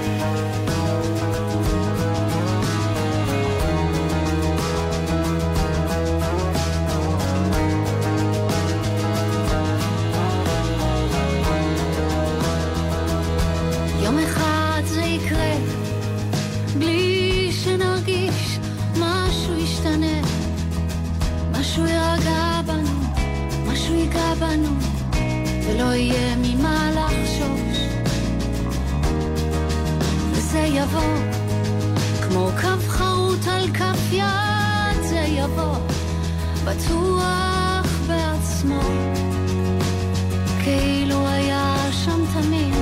יבוא, 30.85 31.15
כמו 32.21 32.49
קו 32.61 32.87
חרוט 32.87 33.47
על 33.47 33.67
כף 33.73 34.11
יד, 34.11 35.01
זה 35.01 35.25
יבוא, 35.27 35.75
בטוח 36.65 37.85
בעצמו. 38.07 38.79
כאילו 40.63 41.27
היה 41.27 41.75
שם 41.91 42.21
תמיד, 42.33 42.75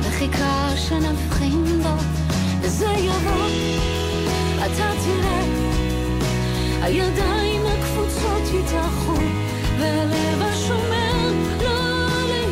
וחיכה 0.00 0.70
שנבחין 0.76 1.82
בו, 1.82 1.96
וזה 2.60 2.90
יבוא, 2.98 3.46
אתה 4.66 4.90
תראה, 5.04 5.42
הידיים 6.82 7.62
הקפוצות 7.66 8.42
יתאחו, 8.54 9.16
והלב 9.78 10.42
השומר 10.42 11.32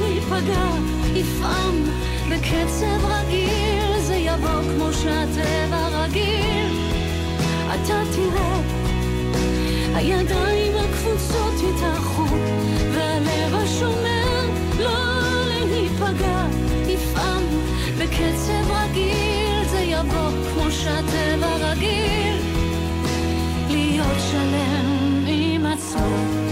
ייפגע, 0.07 0.69
יפעם 1.15 1.85
בקצב 2.31 3.07
כמו 3.07 3.26
שהטבע 5.07 5.89
רגיל. 5.89 6.67
אתה 7.75 8.03
תראה, 8.15 8.61
הידיים 9.95 10.73
הקפוצות 10.77 11.55
יתאחו, 11.55 12.37
והלב 12.95 13.55
השומר 13.55 14.47
לא 14.79 15.49
להיפגע, 15.49 16.47
יפעם 16.87 17.43
בקצב 17.99 18.71
רגיל, 18.71 19.65
זה 19.71 19.79
יבוא 19.79 20.31
כמו 20.55 20.71
שהטבע 20.71 21.57
רגיל, 21.57 22.37
להיות 23.69 24.19
שלם 24.31 25.25
עם 25.27 25.67
עצמו. 25.67 26.46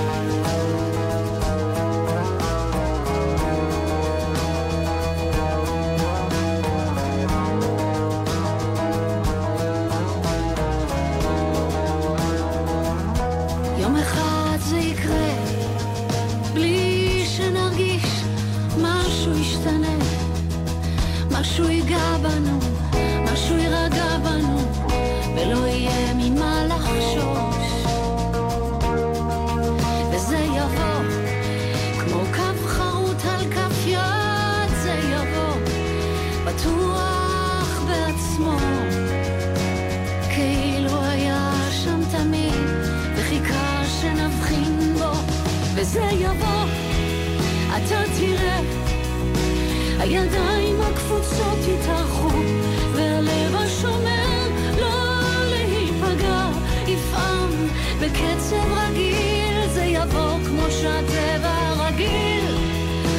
הידיים 50.15 50.81
הקבוצות 50.81 51.59
יתארחו, 51.69 52.29
והלב 52.95 53.55
השומר 53.55 54.49
לא 54.81 55.45
להיפגע, 55.45 56.49
יפעם 56.87 57.51
בקצב 58.01 58.73
רגיל 58.73 59.69
זה 59.73 59.85
יבוא 59.85 60.39
כמו 60.47 60.71
שהטבע 60.71 61.73
רגיל. 61.79 62.57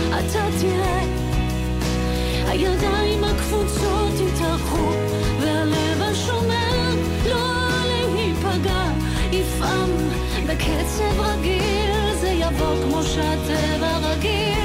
אתה 0.10 0.46
תראה, 0.62 1.02
הידיים 2.48 3.24
הקפוצות 3.24 4.14
יתארחו, 4.28 4.92
והלב 5.40 6.02
השומר 6.02 6.96
לא 7.30 7.48
להיפגע, 7.88 8.86
יפעם 9.32 9.90
בקצב 10.48 11.20
רגיל 11.20 12.16
זה 12.20 12.30
יבוא 12.30 12.76
כמו 12.84 13.04
שהטבע 13.04 13.98
רגיל. 13.98 14.65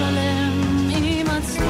שלם 0.00 0.88
עם 0.90 1.26
עצמו. 1.26 1.66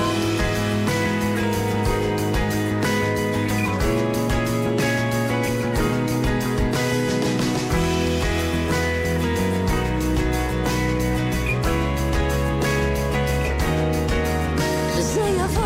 זה 15.00 15.20
יבוא, 15.20 15.62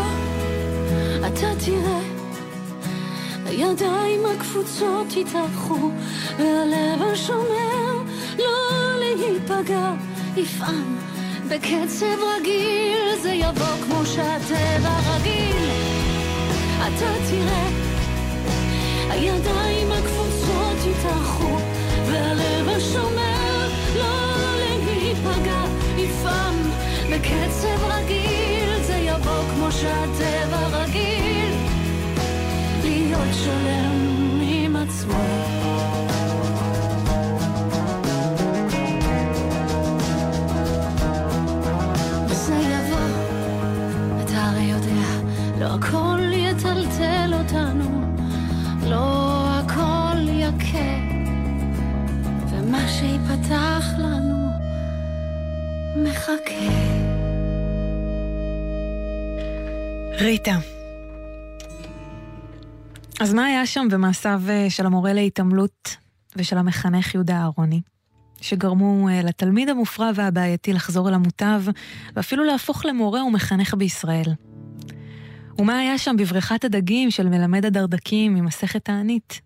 אתה 1.27 1.47
תראה, 1.65 2.01
הידיים 3.47 4.21
הקפוצות 4.37 5.17
יתארחו, 5.17 5.91
והלב 6.39 7.03
השומר 7.13 8.03
לא 8.39 8.99
להיפגע, 8.99 9.93
יפעם 10.37 11.04
בקצב 11.49 12.17
רגיל, 12.37 13.19
זה 13.23 13.33
יבוא 13.33 13.77
כמו 13.85 14.07
שהטבע 14.07 14.97
רגיל. 15.15 15.71
אתה 16.81 17.13
תראה, 17.31 17.69
הידיים 19.11 19.93
הקפוצות 19.93 20.77
יתארחו, 20.91 21.57
והלב 22.07 22.69
השומר 22.69 23.69
לא 23.97 24.57
להיפגע, 24.57 25.65
יפעם 25.97 26.71
בקצב 27.11 27.85
רגיל, 27.85 28.83
זה 28.83 28.95
יבוא 28.95 29.43
כמו 29.55 29.73
שהטבע 29.73 30.67
רגיל, 30.67 31.55
להיות 32.83 33.35
שלם 33.45 34.41
עם 34.43 34.77
עצמו. 34.77 35.94
שיפתח 53.45 53.85
לנו 53.99 54.49
מחכה. 55.97 56.71
ריטה. 60.21 60.59
אז 63.21 63.35
מה 63.35 63.45
היה 63.45 63.67
שם 63.67 63.87
במעשיו 63.91 64.43
אה, 64.49 64.67
של 64.71 64.87
המורה 64.87 65.13
להתעמלות 65.13 65.97
ושל 66.37 66.59
המחנך 66.59 67.15
יהודה 67.15 67.37
אהרוני, 67.37 67.81
שגרמו 68.41 69.09
אה, 69.09 69.23
לתלמיד 69.23 69.69
המופרע 69.69 70.11
והבעייתי 70.15 70.73
לחזור 70.73 71.09
אל 71.09 71.15
המוטב, 71.15 71.63
ואפילו 72.17 72.45
להפוך 72.45 72.85
למורה 72.85 73.25
ומחנך 73.25 73.75
בישראל? 73.75 74.35
ומה 75.59 75.79
היה 75.79 75.99
שם 75.99 76.17
בבריכת 76.19 76.65
הדגים 76.65 77.11
של 77.11 77.29
מלמד 77.29 77.65
הדרדקים 77.65 78.35
ממסכת 78.35 78.85
תענית? 78.85 79.41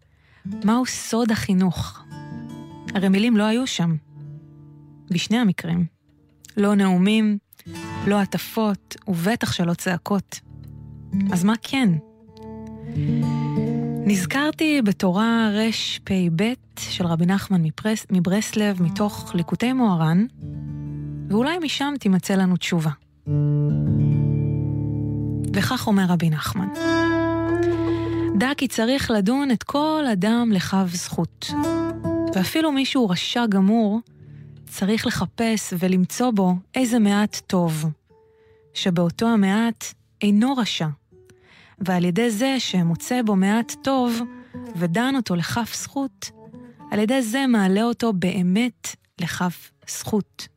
מהו 0.65 0.87
סוד 0.87 1.31
החינוך? 1.33 2.08
הרי 2.95 3.09
מילים 3.09 3.37
לא 3.37 3.43
היו 3.43 3.67
שם. 3.67 3.97
בשני 5.11 5.39
המקרים. 5.39 5.87
לא 6.57 6.75
נאומים, 6.75 7.39
לא 8.07 8.21
הטפות, 8.21 8.97
ובטח 9.09 9.53
שלא 9.53 9.75
צעקות. 9.75 10.41
אז 11.33 11.45
מה 11.45 11.53
כן? 11.63 11.89
נזכרתי 14.07 14.83
בתורה 14.83 15.51
רפ"ב 15.53 16.53
של 16.79 17.07
רבי 17.07 17.27
נחמן 17.27 17.63
מפרס, 17.63 18.07
מברסלב 18.11 18.83
מתוך 18.83 19.35
ליקוטי 19.35 19.73
מוהר"ן, 19.73 20.27
ואולי 21.29 21.59
משם 21.59 21.95
תימצא 22.01 22.35
לנו 22.35 22.57
תשובה. 22.57 22.91
וכך 25.55 25.87
אומר 25.87 26.05
רבי 26.09 26.31
נחמן: 26.31 26.69
דע 28.39 28.51
כי 28.57 28.69
צריך 28.69 29.11
לדון 29.11 29.51
את 29.51 29.63
כל 29.63 30.05
אדם 30.13 30.51
לכף 30.53 30.87
זכות. 30.93 31.51
ואפילו 32.35 32.73
מישהו 32.73 33.09
רשע 33.09 33.47
גמור, 33.47 34.01
צריך 34.67 35.07
לחפש 35.07 35.75
ולמצוא 35.79 36.31
בו 36.31 36.55
איזה 36.75 36.99
מעט 36.99 37.41
טוב, 37.47 37.85
שבאותו 38.75 39.27
המעט 39.27 39.85
אינו 40.23 40.57
רשע, 40.57 40.89
ועל 41.79 42.05
ידי 42.05 42.31
זה 42.31 42.57
שמוצא 42.59 43.23
בו 43.23 43.37
מעט 43.37 43.75
טוב 43.83 44.21
ודן 44.77 45.15
אותו 45.17 45.35
לכף 45.35 45.75
זכות, 45.75 46.31
על 46.91 46.99
ידי 46.99 47.23
זה 47.23 47.47
מעלה 47.47 47.83
אותו 47.83 48.13
באמת 48.13 48.97
לכף 49.21 49.71
זכות, 49.89 50.49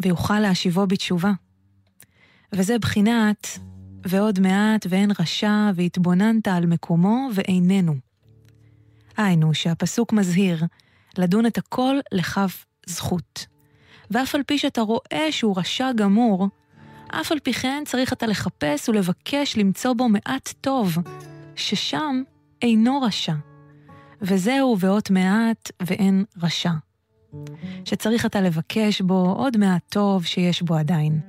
ויוכל 0.00 0.40
להשיבו 0.40 0.86
בתשובה. 0.86 1.32
וזה 2.52 2.78
בחינת 2.78 3.58
ועוד 4.06 4.40
מעט 4.40 4.86
ואין 4.88 5.10
רשע 5.18 5.70
והתבוננת 5.74 6.48
על 6.48 6.66
מקומו 6.66 7.28
ואיננו. 7.34 7.94
היינו 9.16 9.54
שהפסוק 9.54 10.12
מזהיר 10.12 10.64
לדון 11.18 11.46
את 11.46 11.58
הכל 11.58 11.96
לכף 12.12 12.66
זכות. 12.86 13.46
ואף 14.10 14.34
על 14.34 14.42
פי 14.42 14.58
שאתה 14.58 14.80
רואה 14.80 15.26
שהוא 15.30 15.58
רשע 15.58 15.92
גמור, 15.92 16.48
אף 17.08 17.32
על 17.32 17.38
פי 17.38 17.52
כן 17.52 17.82
צריך 17.86 18.12
אתה 18.12 18.26
לחפש 18.26 18.88
ולבקש 18.88 19.56
למצוא 19.56 19.92
בו 19.92 20.08
מעט 20.08 20.52
טוב, 20.60 20.96
ששם 21.56 22.22
אינו 22.62 23.00
רשע. 23.00 23.34
וזהו 24.22 24.76
ואות 24.80 25.10
מעט 25.10 25.70
ואין 25.82 26.24
רשע. 26.42 26.70
שצריך 27.84 28.26
אתה 28.26 28.40
לבקש 28.40 29.00
בו 29.00 29.34
עוד 29.38 29.56
מעט 29.56 29.82
טוב 29.88 30.24
שיש 30.24 30.62
בו 30.62 30.74
עדיין, 30.74 31.20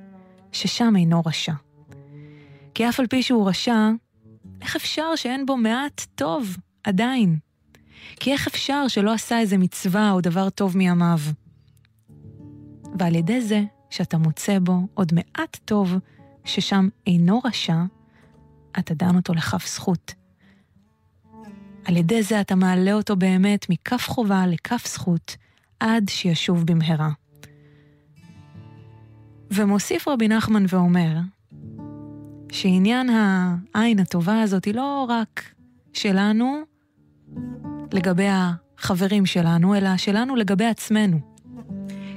ששם 0.52 0.96
אינו 0.96 1.22
רשע. 1.26 1.52
כי 2.74 2.88
אף 2.88 3.00
על 3.00 3.06
פי 3.06 3.22
שהוא 3.22 3.48
רשע, 3.48 3.90
איך 4.62 4.76
אפשר 4.76 5.16
שאין 5.16 5.46
בו 5.46 5.56
מעט 5.56 6.06
טוב 6.14 6.56
עדיין? 6.84 7.38
כי 8.16 8.32
איך 8.32 8.46
אפשר 8.46 8.88
שלא 8.88 9.12
עשה 9.12 9.38
איזה 9.38 9.58
מצווה 9.58 10.10
או 10.10 10.20
דבר 10.20 10.50
טוב 10.50 10.76
מימיו? 10.76 11.18
ועל 12.98 13.14
ידי 13.14 13.40
זה 13.40 13.62
שאתה 13.90 14.18
מוצא 14.18 14.58
בו 14.58 14.80
עוד 14.94 15.12
מעט 15.14 15.56
טוב, 15.64 15.94
ששם 16.44 16.88
אינו 17.06 17.40
רשע, 17.44 17.76
אתה 18.78 18.94
דן 18.94 19.16
אותו 19.16 19.34
לכף 19.34 19.66
זכות. 19.66 20.14
על 21.84 21.96
ידי 21.96 22.22
זה 22.22 22.40
אתה 22.40 22.54
מעלה 22.54 22.92
אותו 22.92 23.16
באמת 23.16 23.66
מכף 23.70 24.08
חובה 24.08 24.46
לכף 24.46 24.86
זכות, 24.86 25.36
עד 25.80 26.04
שישוב 26.08 26.66
במהרה. 26.66 27.10
ומוסיף 29.50 30.08
רבי 30.08 30.28
נחמן 30.28 30.64
ואומר, 30.68 31.16
שעניין 32.52 33.10
העין 33.74 33.98
הטובה 33.98 34.42
הזאת 34.42 34.64
היא 34.64 34.74
לא 34.74 35.06
רק 35.08 35.54
שלנו 35.92 36.62
לגבי 37.92 38.26
החברים 38.78 39.26
שלנו, 39.26 39.74
אלא 39.74 39.96
שלנו 39.96 40.36
לגבי 40.36 40.64
עצמנו. 40.64 41.18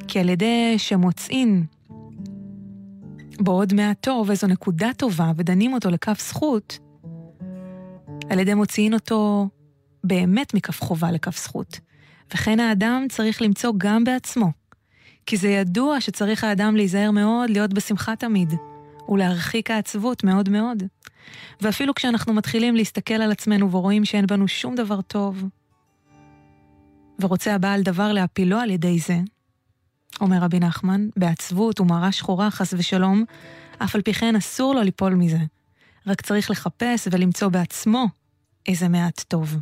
כי 0.08 0.20
על 0.20 0.30
ידי 0.30 0.76
שמוצאים 0.78 1.66
בו 3.40 3.52
עוד 3.52 3.74
מעט 3.74 3.98
טוב, 4.02 4.30
איזו 4.30 4.48
נקודה 4.48 4.90
טובה, 4.98 5.32
ודנים 5.36 5.74
אותו 5.74 5.90
לכף 5.90 6.22
זכות, 6.22 6.80
על 8.30 8.40
ידי 8.40 8.54
מוציאים 8.54 8.94
אותו 8.94 9.50
באמת 10.04 10.54
מכף 10.54 10.82
חובה 10.82 11.12
לכף 11.12 11.38
זכות. 11.44 11.80
וכן 12.34 12.60
האדם 12.60 13.06
צריך 13.10 13.42
למצוא 13.42 13.74
גם 13.78 14.04
בעצמו. 14.04 14.52
כי 15.26 15.38
זה 15.38 15.48
ידוע 15.48 16.02
שצריך 16.02 16.44
האדם 16.44 16.76
להיזהר 16.76 17.12
מאוד 17.12 17.50
להיות 17.50 17.74
בשמחה 17.74 18.16
תמיד, 18.16 18.54
ולהרחיק 19.10 19.72
העצבות 19.72 20.24
מאוד 20.24 20.50
מאוד. 20.50 20.84
ואפילו 21.62 21.96
כשאנחנו 21.96 22.34
מתחילים 22.34 22.76
להסתכל 22.76 23.14
על 23.14 23.32
עצמנו 23.32 23.72
ורואים 23.72 24.06
שאין 24.06 24.26
בנו 24.28 24.48
שום 24.48 24.76
דבר 24.76 25.02
טוב, 25.02 25.44
ורוצה 27.20 27.56
הבעל 27.56 27.82
דבר 27.82 28.12
להפילו 28.12 28.58
על 28.58 28.70
ידי 28.70 29.00
זה, 29.00 29.18
אומר 30.22 30.38
רבי 30.38 30.60
נחמן, 30.60 31.08
בעצבות 31.18 31.80
ומרה 31.80 32.12
שחורה 32.12 32.52
חס 32.52 32.74
ושלום, 32.78 33.24
אף 33.78 33.96
על 33.96 34.02
פי 34.02 34.14
כן 34.14 34.36
אסור 34.36 34.76
לו 34.76 34.82
ליפול 34.82 35.16
מזה. 35.16 35.40
רק 36.08 36.22
צריך 36.22 36.52
לחפש 36.52 37.08
ולמצוא 37.12 37.48
בעצמו 37.48 38.06
איזה 38.68 38.88
מעט 38.88 39.24
טוב. 39.28 39.58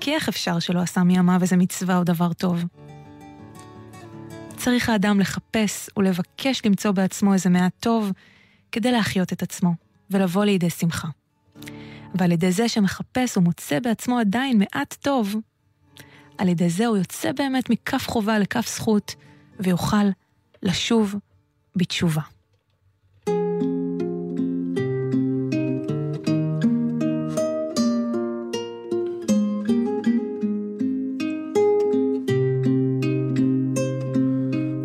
כי 0.00 0.14
איך 0.14 0.28
אפשר 0.28 0.58
שלא 0.58 0.80
עשה 0.80 1.02
מימיו 1.02 1.38
איזה 1.42 1.56
מצווה 1.56 1.98
או 1.98 2.04
דבר 2.04 2.32
טוב? 2.32 2.64
צריך 4.56 4.88
האדם 4.88 5.20
לחפש 5.20 5.90
ולבקש 5.96 6.62
למצוא 6.64 6.90
בעצמו 6.90 7.32
איזה 7.32 7.50
מעט 7.50 7.72
טוב 7.80 8.12
כדי 8.72 8.92
להחיות 8.92 9.32
את 9.32 9.42
עצמו 9.42 9.74
ולבוא 10.10 10.44
לידי 10.44 10.70
שמחה. 10.70 11.08
ועל 12.14 12.32
ידי 12.32 12.52
זה 12.52 12.68
שמחפש 12.68 13.36
ומוצא 13.36 13.80
בעצמו 13.80 14.18
עדיין 14.18 14.58
מעט 14.58 14.96
טוב, 15.00 15.36
על 16.38 16.48
ידי 16.48 16.70
זה 16.70 16.86
הוא 16.86 16.96
יוצא 16.96 17.32
באמת 17.32 17.70
מכף 17.70 18.08
חובה 18.08 18.38
לכף 18.38 18.68
זכות, 18.68 19.14
ויוכל 19.60 20.06
לשוב 20.62 21.14
בתשובה. 21.76 22.22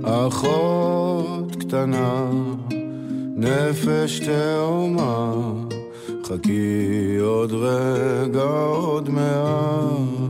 אחות 0.03 1.55
קטנה, 1.55 2.29
נפש 3.35 4.19
תאומה, 4.19 5.33
חכי 6.23 7.17
עוד 7.21 7.51
רגע, 7.51 8.41
עוד 8.41 9.09
מעט. 9.09 10.20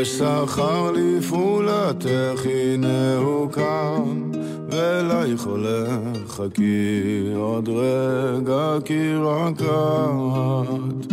יש 0.00 0.18
שכר 0.18 0.92
לפעולתך, 0.94 2.40
הנה 2.44 3.16
הוא 3.16 3.50
קם, 3.50 4.30
ואלייך 4.68 5.44
הולך, 5.44 5.90
חכי 6.28 7.32
עוד 7.36 7.68
רגע, 7.68 8.76
כי 8.84 9.14
רק 9.14 9.62
את. 9.62 11.12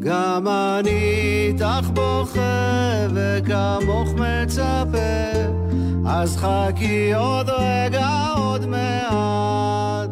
גם 0.00 0.48
אני 0.48 1.48
איתך 1.48 1.90
בוכה 1.94 3.06
וכמוך 3.14 4.08
מצפה 4.14 5.22
אז 6.06 6.36
חכי 6.36 7.14
עוד 7.14 7.48
רגע, 7.48 8.08
עוד 8.36 8.66
מעט. 8.66 10.10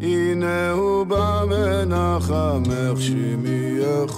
הנה 0.00 0.70
הוא 0.70 1.04
בא 1.06 1.44
מנחמך 1.48 3.00
שמייכו 3.00 4.13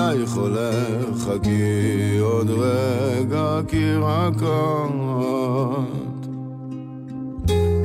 אלייך 0.00 0.32
הולך, 0.32 1.18
חכי 1.18 2.18
עוד 2.20 2.50
רגע, 2.50 3.60
כי 3.68 3.92
רק 4.02 4.42
את. 4.42 6.00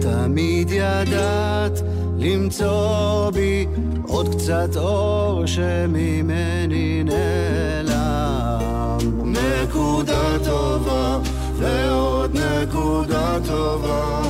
תמיד 0.01 0.71
ידעת 0.71 1.81
למצוא 2.17 3.29
בי 3.29 3.65
עוד 4.07 4.35
קצת 4.35 4.77
אור 4.77 5.45
שממני 5.45 7.03
נעלם. 7.03 8.99
נקודה 9.23 10.39
טובה 10.45 11.19
ועוד 11.57 12.37
נקודה 12.37 13.37
טובה 13.47 14.21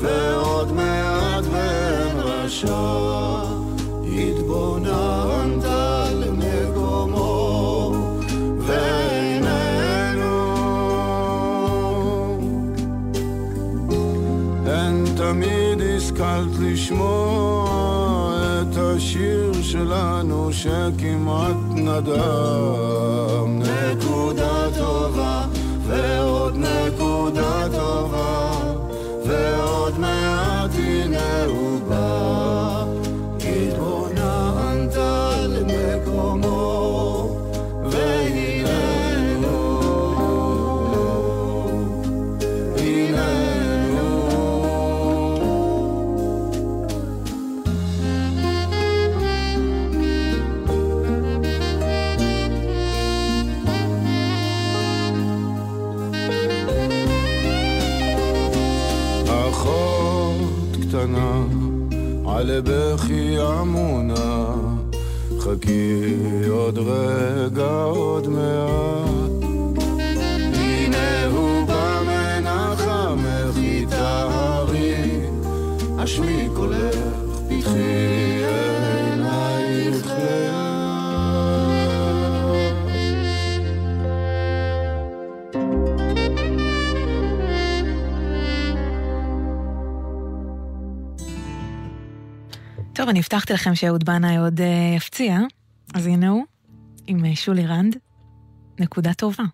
ועוד 0.00 0.72
מעט 0.72 1.44
ואין 1.52 2.16
רשע 2.20 3.59
השכלת 16.20 16.58
לשמוע 16.60 18.32
את 18.62 18.76
השיר 18.76 19.52
שלנו 19.62 20.52
שכמעט 20.52 21.56
נדם. 21.74 23.58
נקודה 23.58 24.09
על 62.40 62.60
בכי 62.64 63.38
עמונה, 63.38 64.54
חכי 65.40 66.14
עוד 66.50 66.78
רגע, 66.78 67.82
עוד 67.82 68.28
מעט. 68.28 69.50
הנה 70.54 71.24
הוא 71.32 71.66
בא 71.66 72.02
מנחמך 72.06 73.56
יטהרי, 73.56 74.94
השמי 75.98 76.48
קולך, 76.56 76.96
פתחי 77.48 78.19
אני 93.10 93.18
הבטחתי 93.18 93.52
לכם 93.52 93.74
שאהוד 93.74 94.04
בנאי 94.04 94.36
עוד 94.36 94.60
uh, 94.60 94.96
יפציע, 94.96 95.38
אז 95.94 96.06
הנה 96.06 96.28
הוא, 96.28 96.44
עם 97.06 97.24
uh, 97.24 97.36
שולי 97.36 97.66
רנד, 97.66 97.96
נקודה 98.80 99.14
טובה. 99.14 99.44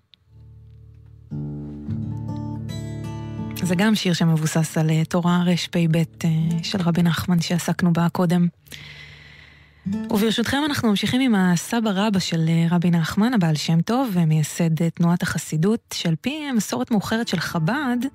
זה 3.63 3.75
גם 3.75 3.95
שיר 3.95 4.13
שמבוסס 4.13 4.79
על 4.79 4.91
uh, 4.91 5.09
תורה 5.09 5.43
רפ"ב 5.47 6.03
של 6.63 6.83
רבי 6.83 7.03
נחמן 7.03 7.41
שעסקנו 7.41 7.93
בה 7.93 8.09
קודם. 8.09 8.47
וברשותכם 9.87 10.59
אנחנו 10.67 10.89
ממשיכים 10.89 11.21
עם 11.21 11.35
הסבא 11.35 11.91
רבא 11.95 12.19
של 12.19 12.49
רבי 12.71 12.91
נחמן, 12.91 13.35
הבעל 13.35 13.55
שם 13.55 13.81
טוב, 13.81 14.11
ומייסד 14.13 14.89
תנועת 14.89 15.23
החסידות, 15.23 15.95
שעל 15.95 16.15
פי 16.21 16.53
מסורת 16.53 16.91
מאוחרת 16.91 17.29
של 17.29 17.41
חב"ד, 17.41 18.07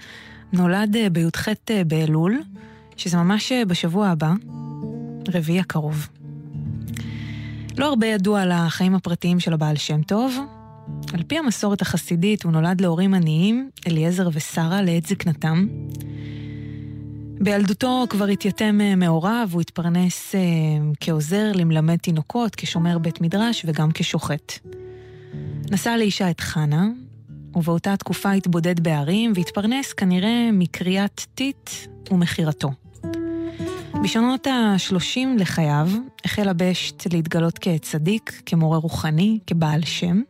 נולד 0.54 0.95
בי"ח 1.12 1.47
באלול, 1.88 2.41
שזה 2.97 3.17
ממש 3.17 3.51
בשבוע 3.67 4.08
הבא. 4.08 4.34
רביעי 5.34 5.60
הקרוב. 5.60 6.07
לא 7.77 7.86
הרבה 7.86 8.07
ידוע 8.07 8.41
על 8.41 8.51
החיים 8.51 8.95
הפרטיים 8.95 9.39
של 9.39 9.53
הבעל 9.53 9.75
שם 9.75 10.01
טוב. 10.01 10.38
על 11.13 11.23
פי 11.23 11.38
המסורת 11.38 11.81
החסידית, 11.81 12.43
הוא 12.43 12.51
נולד 12.51 12.81
להורים 12.81 13.13
עניים, 13.13 13.69
אליעזר 13.88 14.29
ושרה, 14.34 14.81
לעת 14.81 15.05
זקנתם. 15.05 15.67
בילדותו 17.39 18.05
כבר 18.10 18.25
התייתם 18.25 18.79
מהוריו, 18.98 19.50
הוא 19.52 19.62
התפרנס 19.62 20.35
אה, 20.35 20.39
כעוזר 21.00 21.52
למלמד 21.56 21.96
תינוקות, 21.96 22.56
כשומר 22.56 22.98
בית 22.98 23.21
מדרש 23.21 23.65
וגם 23.67 23.89
כשוחט. 23.93 24.54
נשא 25.71 25.89
לאישה 25.89 26.29
את 26.29 26.39
חנה, 26.39 26.87
ובאותה 27.56 27.98
תקופה 27.98 28.31
התבודד 28.31 28.79
בערים, 28.79 29.33
והתפרנס 29.35 29.93
כנראה 29.93 30.50
מקריאת 30.54 31.25
טיט 31.35 31.69
ומכירתו. 32.12 32.81
בשנות 34.04 34.47
ה-30 34.47 35.19
לחייו 35.37 35.87
החל 36.25 36.49
הבשט 36.49 37.13
להתגלות 37.13 37.58
כצדיק, 37.58 38.41
כמורה 38.45 38.77
רוחני, 38.77 39.39
כבעל 39.47 39.81
שם. 39.85 40.21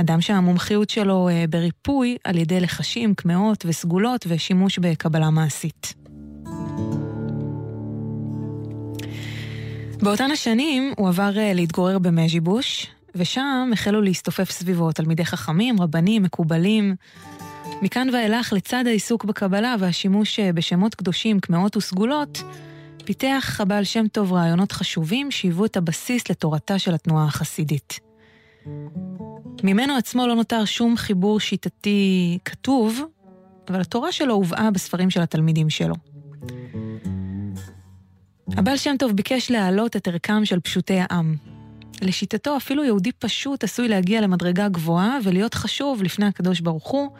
אדם 0.00 0.20
שהמומחיות 0.20 0.90
שלו 0.90 1.28
אה, 1.28 1.44
בריפוי 1.50 2.16
על 2.24 2.38
ידי 2.38 2.60
לחשים, 2.60 3.14
קמעות 3.14 3.64
וסגולות 3.68 4.24
ושימוש 4.28 4.78
בקבלה 4.78 5.30
מעשית. 5.30 5.94
באותן 10.02 10.30
השנים 10.30 10.92
הוא 10.96 11.08
עבר 11.08 11.38
אה, 11.38 11.52
להתגורר 11.54 11.98
במז'יבוש, 11.98 12.86
ושם 13.14 13.70
החלו 13.72 14.02
להסתופף 14.02 14.50
סביבו 14.50 14.92
תלמידי 14.92 15.24
חכמים, 15.24 15.80
רבנים, 15.80 16.22
מקובלים. 16.22 16.94
מכאן 17.82 18.08
ואילך, 18.12 18.52
לצד 18.52 18.84
העיסוק 18.86 19.24
בקבלה 19.24 19.76
והשימוש 19.78 20.40
אה, 20.40 20.52
בשמות 20.52 20.94
קדושים, 20.94 21.40
קמעות 21.40 21.76
וסגולות, 21.76 22.42
פיתח 23.04 23.60
הבעל 23.60 23.84
שם 23.84 24.08
טוב 24.08 24.32
רעיונות 24.32 24.72
חשובים 24.72 25.30
שהיוו 25.30 25.64
את 25.64 25.76
הבסיס 25.76 26.30
לתורתה 26.30 26.78
של 26.78 26.94
התנועה 26.94 27.24
החסידית. 27.24 28.00
ממנו 29.64 29.96
עצמו 29.96 30.26
לא 30.26 30.34
נותר 30.34 30.64
שום 30.64 30.96
חיבור 30.96 31.40
שיטתי 31.40 32.38
כתוב, 32.44 33.00
אבל 33.68 33.80
התורה 33.80 34.12
שלו 34.12 34.34
הובאה 34.34 34.70
בספרים 34.70 35.10
של 35.10 35.20
התלמידים 35.20 35.70
שלו. 35.70 35.94
הבעל 38.56 38.76
שם 38.76 38.94
טוב 38.98 39.12
ביקש 39.12 39.50
להעלות 39.50 39.96
את 39.96 40.08
ערכם 40.08 40.44
של 40.44 40.60
פשוטי 40.60 40.98
העם. 41.00 41.36
לשיטתו, 42.02 42.56
אפילו 42.56 42.84
יהודי 42.84 43.12
פשוט 43.12 43.64
עשוי 43.64 43.88
להגיע 43.88 44.20
למדרגה 44.20 44.68
גבוהה 44.68 45.18
ולהיות 45.24 45.54
חשוב 45.54 46.02
לפני 46.02 46.26
הקדוש 46.26 46.60
ברוך 46.60 46.88
הוא, 46.90 47.10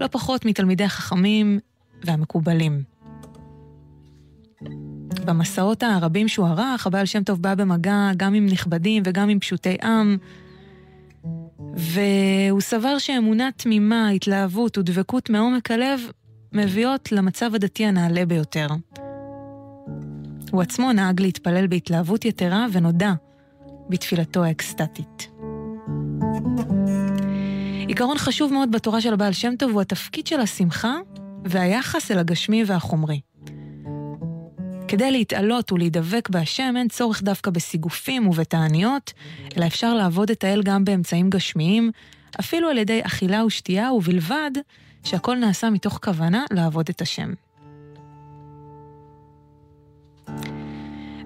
לא 0.00 0.06
פחות 0.06 0.44
מתלמידי 0.44 0.84
החכמים 0.84 1.58
והמקובלים. 2.04 2.93
במסעות 5.20 5.82
הרבים 5.82 6.28
שהוא 6.28 6.46
ערך, 6.46 6.86
הבעל 6.86 7.06
שם 7.06 7.22
טוב 7.22 7.42
בא 7.42 7.54
במגע 7.54 8.10
גם 8.16 8.34
עם 8.34 8.46
נכבדים 8.46 9.02
וגם 9.06 9.28
עם 9.28 9.38
פשוטי 9.38 9.76
עם, 9.82 10.16
והוא 11.76 12.60
סבר 12.60 12.98
שאמונה 12.98 13.48
תמימה, 13.56 14.08
התלהבות 14.08 14.78
ודבקות 14.78 15.30
מעומק 15.30 15.70
הלב 15.70 16.00
מביאות 16.52 17.12
למצב 17.12 17.54
הדתי 17.54 17.86
הנעלה 17.86 18.26
ביותר. 18.26 18.66
הוא 20.52 20.62
עצמו 20.62 20.92
נהג 20.92 21.20
להתפלל 21.20 21.66
בהתלהבות 21.66 22.24
יתרה 22.24 22.66
ונודע 22.72 23.12
בתפילתו 23.88 24.44
האקסטטית. 24.44 25.28
עיקרון 27.88 28.18
חשוב 28.18 28.52
מאוד 28.52 28.70
בתורה 28.70 29.00
של 29.00 29.12
הבעל 29.12 29.32
שם 29.32 29.56
טוב 29.58 29.72
הוא 29.72 29.80
התפקיד 29.80 30.26
של 30.26 30.40
השמחה 30.40 30.96
והיחס 31.44 32.10
אל 32.10 32.18
הגשמי 32.18 32.64
והחומרי. 32.66 33.20
כדי 34.88 35.10
להתעלות 35.10 35.72
ולהידבק 35.72 36.28
בהשם 36.28 36.74
אין 36.76 36.88
צורך 36.88 37.22
דווקא 37.22 37.50
בסיגופים 37.50 38.28
ובתעניות, 38.28 39.12
אלא 39.56 39.66
אפשר 39.66 39.94
לעבוד 39.94 40.30
את 40.30 40.44
האל 40.44 40.62
גם 40.62 40.84
באמצעים 40.84 41.30
גשמיים, 41.30 41.90
אפילו 42.40 42.68
על 42.68 42.78
ידי 42.78 43.00
אכילה 43.02 43.44
ושתייה, 43.44 43.92
ובלבד 43.92 44.50
שהכל 45.04 45.36
נעשה 45.36 45.70
מתוך 45.70 45.98
כוונה 46.04 46.44
לעבוד 46.52 46.88
את 46.88 47.00
השם. 47.00 47.32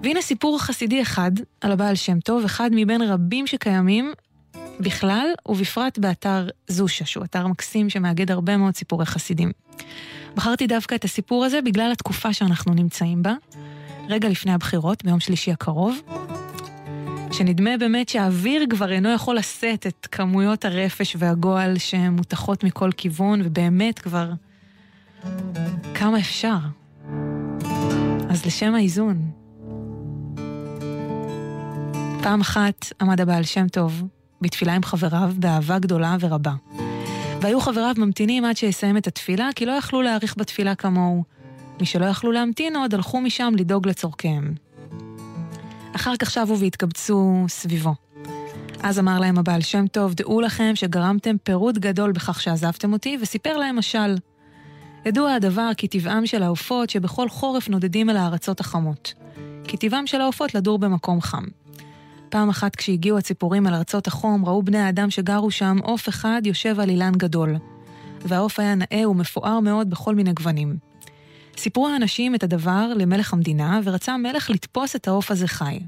והנה 0.03 0.23
סיפור 0.23 0.61
חסידי 0.61 1.03
אחד 1.03 1.31
על 1.61 1.73
הבעל 1.73 1.95
שם 1.95 2.21
טוב, 2.21 2.45
אחד 2.45 2.71
מבין 2.73 3.03
רבים 3.03 3.47
שקיימים 3.47 4.13
בכלל, 4.81 5.27
ובפרט 5.49 5.99
באתר 5.99 6.49
זושה, 6.69 7.07
שהוא 7.07 7.25
אתר 7.25 7.47
מקסים 7.47 7.91
שמאגד 7.91 8.31
הרבה 8.31 8.57
מאוד 8.57 8.77
סיפורי 8.77 9.07
חסידים. 9.07 9.53
בחרתי 10.35 10.67
דווקא 10.67 10.95
את 10.95 11.05
הסיפור 11.05 11.45
הזה 11.45 11.63
בגלל 11.63 11.93
התקופה 11.93 12.33
שאנחנו 12.33 12.75
נמצאים 12.75 13.23
בה, 13.23 13.35
רגע 14.09 14.29
לפני 14.29 14.53
הבחירות, 14.53 15.05
ביום 15.05 15.21
שלישי 15.21 15.53
הקרוב, 15.53 16.01
שנדמה 17.33 17.77
באמת 17.77 18.09
שהאוויר 18.09 18.65
כבר 18.71 18.93
אינו 18.93 19.09
יכול 19.13 19.37
לשאת 19.37 19.87
את 19.87 20.09
כמויות 20.13 20.65
הרפש 20.65 21.17
והגועל 21.19 21.79
שמותחות 21.79 22.65
מכל 22.65 22.91
כיוון, 22.97 23.41
ובאמת 23.45 23.99
כבר 23.99 24.31
כמה 25.95 26.19
אפשר. 26.19 26.59
אז 28.31 28.47
לשם 28.47 28.75
האיזון. 28.75 29.31
פעם 32.23 32.41
אחת 32.41 32.93
עמד 33.01 33.21
הבעל 33.21 33.43
שם 33.43 33.69
טוב 33.69 34.03
בתפילה 34.41 34.75
עם 34.75 34.83
חבריו 34.83 35.31
באהבה 35.37 35.79
גדולה 35.79 36.17
ורבה. 36.21 36.53
והיו 37.41 37.61
חבריו 37.61 37.95
ממתינים 37.99 38.45
עד 38.45 38.57
שיסיים 38.57 38.97
את 38.97 39.07
התפילה, 39.07 39.49
כי 39.57 39.67
לא 39.67 39.73
יכלו 39.73 40.03
להאריך 40.03 40.35
בתפילה 40.39 40.75
כמוהו. 40.75 41.25
מי 41.81 41.87
שלא 41.87 42.07
יכלו 42.07 42.33
להמתין 42.33 42.77
עוד, 42.77 42.95
הלכו 42.95 43.21
משם 43.21 43.53
לדאוג 43.57 43.89
לצורכיהם. 43.89 44.55
אחר 45.97 46.17
כך 46.19 46.31
שבו 46.31 46.59
והתקבצו 46.59 47.45
סביבו. 47.49 47.95
אז 48.83 48.99
אמר 48.99 49.21
להם 49.21 49.39
הבעל 49.39 49.61
שם 49.61 49.87
טוב, 49.87 50.15
דעו 50.15 50.41
לכם 50.41 50.73
שגרמתם 50.75 51.37
פירוד 51.43 51.79
גדול 51.79 52.13
בכך 52.13 52.41
שעזבתם 52.41 52.93
אותי, 52.93 53.19
וסיפר 53.21 53.57
להם 53.57 53.79
משל. 53.79 54.17
ידוע 55.07 55.33
הדבר 55.33 55.71
כי 55.77 55.89
טבעם 55.89 56.27
של 56.27 56.43
העופות 56.43 56.91
שבכל 56.91 57.29
חורף 57.29 57.69
נודדים 57.69 58.11
אל 58.11 58.17
הארצות 58.17 58.61
החמות. 58.61 59.15
כי 59.65 59.77
טבעם 59.77 60.07
של 60.07 60.21
העופות 60.21 60.55
לדור 60.55 60.79
במקום 60.79 61.21
חם. 61.21 61.45
פעם 62.31 62.49
אחת 62.49 62.77
כשהגיעו 62.77 63.19
הציפורים 63.19 63.67
אל 63.67 63.75
ארצות 63.75 64.07
החום, 64.07 64.45
ראו 64.45 64.63
בני 64.63 64.79
האדם 64.79 65.11
שגרו 65.11 65.51
שם 65.51 65.77
עוף 65.83 66.09
אחד 66.09 66.43
יושב 66.45 66.81
על 66.81 66.91
אילן 66.91 67.13
גדול. 67.13 67.57
והעוף 68.21 68.61
היה 68.61 68.75
נאה 68.75 69.09
ומפואר 69.09 69.61
מאוד 69.61 69.91
בכל 69.91 70.15
מיני 70.15 70.33
גוונים. 70.33 70.77
סיפרו 71.57 71.89
האנשים 71.89 72.35
את 72.35 72.43
הדבר 72.43 72.93
למלך 72.97 73.33
המדינה, 73.33 73.81
ורצה 73.85 74.13
המלך 74.13 74.51
לתפוס 74.51 74.97
את 74.97 75.09
העוף 75.09 75.31
הזה 75.31 75.49
חי. 75.49 75.79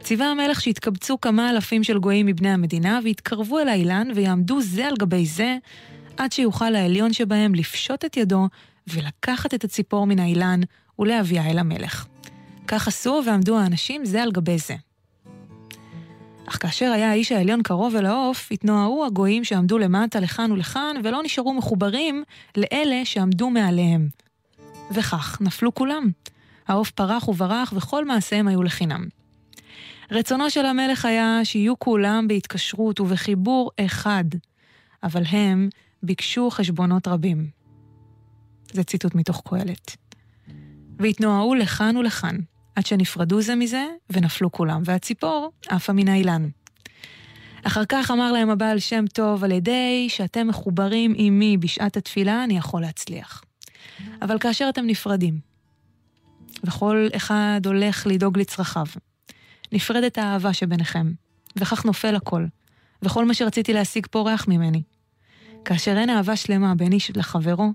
ציווה 0.00 0.26
המלך 0.26 0.60
שהתקבצו 0.60 1.20
כמה 1.20 1.50
אלפים 1.50 1.84
של 1.84 1.98
גויים 1.98 2.26
מבני 2.26 2.50
המדינה, 2.50 3.00
והתקרבו 3.04 3.58
אל 3.58 3.68
האילן, 3.68 4.08
ויעמדו 4.14 4.60
זה 4.60 4.86
על 4.86 4.94
גבי 4.98 5.26
זה, 5.26 5.56
עד 6.16 6.32
שיוכל 6.32 6.74
העליון 6.74 7.12
שבהם 7.12 7.54
לפשוט 7.54 8.04
את 8.04 8.16
ידו, 8.16 8.48
ולקחת 8.86 9.54
את 9.54 9.64
הציפור 9.64 10.06
מן 10.06 10.18
האילן, 10.18 10.60
ולהביאה 10.98 11.50
אל 11.50 11.58
המלך. 11.58 12.06
כך 12.66 12.88
עשו, 12.88 13.22
ועמדו 13.26 13.58
האנשים 13.58 14.04
זה 14.04 14.22
על 14.22 14.32
גבי 14.32 14.58
זה. 14.58 14.74
אך 16.50 16.62
כאשר 16.62 16.92
היה 16.92 17.10
האיש 17.10 17.32
העליון 17.32 17.62
קרוב 17.62 17.96
אל 17.96 18.06
העוף, 18.06 18.48
התנועעו 18.52 19.06
הגויים 19.06 19.44
שעמדו 19.44 19.78
למטה 19.78 20.20
לכאן 20.20 20.52
ולכאן, 20.52 20.96
ולא 21.04 21.22
נשארו 21.22 21.54
מחוברים 21.54 22.24
לאלה 22.56 23.04
שעמדו 23.04 23.50
מעליהם. 23.50 24.08
וכך 24.94 25.38
נפלו 25.40 25.74
כולם. 25.74 26.10
העוף 26.68 26.90
פרח 26.90 27.28
וברח, 27.28 27.72
וכל 27.76 28.04
מעשיהם 28.04 28.48
היו 28.48 28.62
לחינם. 28.62 29.08
רצונו 30.10 30.50
של 30.50 30.66
המלך 30.66 31.04
היה 31.04 31.40
שיהיו 31.44 31.78
כולם 31.78 32.28
בהתקשרות 32.28 33.00
ובחיבור 33.00 33.70
אחד, 33.80 34.24
אבל 35.02 35.22
הם 35.28 35.68
ביקשו 36.02 36.50
חשבונות 36.50 37.08
רבים. 37.08 37.50
זה 38.72 38.84
ציטוט 38.84 39.14
מתוך 39.14 39.42
קהלת. 39.48 39.96
והתנועעו 40.98 41.54
לכאן 41.54 41.96
ולכאן, 41.96 42.36
עד 42.80 42.86
שנפרדו 42.86 43.42
זה 43.42 43.54
מזה, 43.54 43.86
ונפלו 44.10 44.52
כולם, 44.52 44.82
והציפור 44.84 45.52
עפה 45.68 45.92
מן 45.92 46.08
האילן. 46.08 46.48
אחר 47.62 47.84
כך 47.88 48.10
אמר 48.10 48.32
להם 48.32 48.50
הבעל 48.50 48.78
שם 48.78 49.04
טוב, 49.12 49.44
על 49.44 49.52
ידי 49.52 50.06
שאתם 50.08 50.48
מחוברים 50.48 51.12
עימי 51.12 51.56
בשעת 51.56 51.96
התפילה, 51.96 52.44
אני 52.44 52.56
יכול 52.56 52.80
להצליח. 52.80 53.44
אבל 54.22 54.38
כאשר 54.38 54.66
אתם 54.68 54.86
נפרדים, 54.86 55.38
וכל 56.64 57.08
אחד 57.16 57.60
הולך 57.64 58.06
לדאוג 58.06 58.38
לצרכיו, 58.38 58.86
נפרדת 59.72 60.18
האהבה 60.18 60.52
שביניכם, 60.52 61.12
וכך 61.56 61.84
נופל 61.84 62.16
הכל, 62.16 62.44
וכל 63.02 63.24
מה 63.24 63.34
שרציתי 63.34 63.72
להשיג 63.72 64.06
פורח 64.06 64.48
ממני. 64.48 64.82
כאשר 65.64 65.96
אין 65.98 66.10
אהבה 66.10 66.36
שלמה 66.36 66.74
בין 66.74 66.92
איש 66.92 67.10
לחברו, 67.16 67.72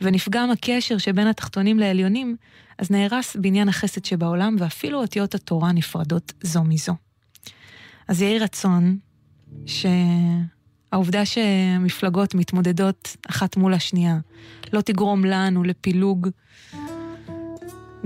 ונפגם 0.00 0.50
הקשר 0.50 0.98
שבין 0.98 1.26
התחתונים 1.26 1.78
לעליונים, 1.78 2.36
אז 2.78 2.90
נהרס 2.90 3.36
בניין 3.36 3.68
החסד 3.68 4.04
שבעולם, 4.04 4.56
ואפילו 4.58 5.00
אותיות 5.00 5.34
התורה 5.34 5.72
נפרדות 5.72 6.32
זו 6.42 6.64
מזו. 6.64 6.94
אז 8.08 8.22
יהי 8.22 8.38
רצון 8.38 8.98
שהעובדה 9.66 11.24
שמפלגות 11.24 12.34
מתמודדות 12.34 13.16
אחת 13.28 13.56
מול 13.56 13.74
השנייה 13.74 14.18
לא 14.72 14.80
תגרום 14.80 15.24
לנו 15.24 15.64
לפילוג 15.64 16.28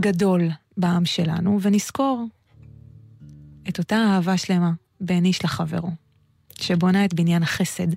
גדול 0.00 0.48
בעם 0.76 1.04
שלנו, 1.04 1.58
ונזכור 1.62 2.24
את 3.68 3.78
אותה 3.78 3.96
אהבה 3.96 4.36
שלמה 4.36 4.72
בין 5.00 5.24
איש 5.24 5.44
לחברו, 5.44 5.90
שבונה 6.60 7.04
את 7.04 7.14
בניין 7.14 7.42
החסד 7.42 7.88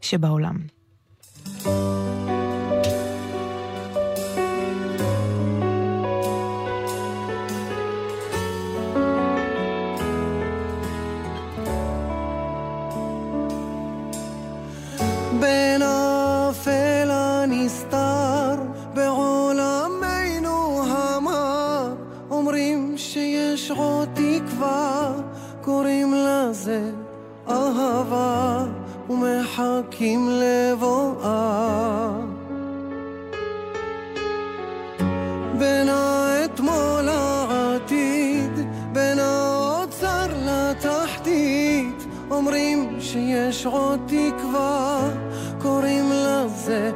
שבעולם. 0.00 0.58
thank 1.64 1.66
you 1.66 2.07
אהבה 27.48 28.64
ומחכים 29.10 30.28
לבואה. 30.30 32.10
בין 35.58 35.88
האתמול 35.88 37.02
לעתיד, 37.02 38.52
בין 38.92 39.18
האוצר 39.18 40.26
לתחתית, 40.46 42.06
אומרים 42.30 42.96
שיש 43.00 43.66
עוד 43.66 44.00
תקווה, 44.06 44.38
קוראים 44.38 44.97
לזה 46.68 46.90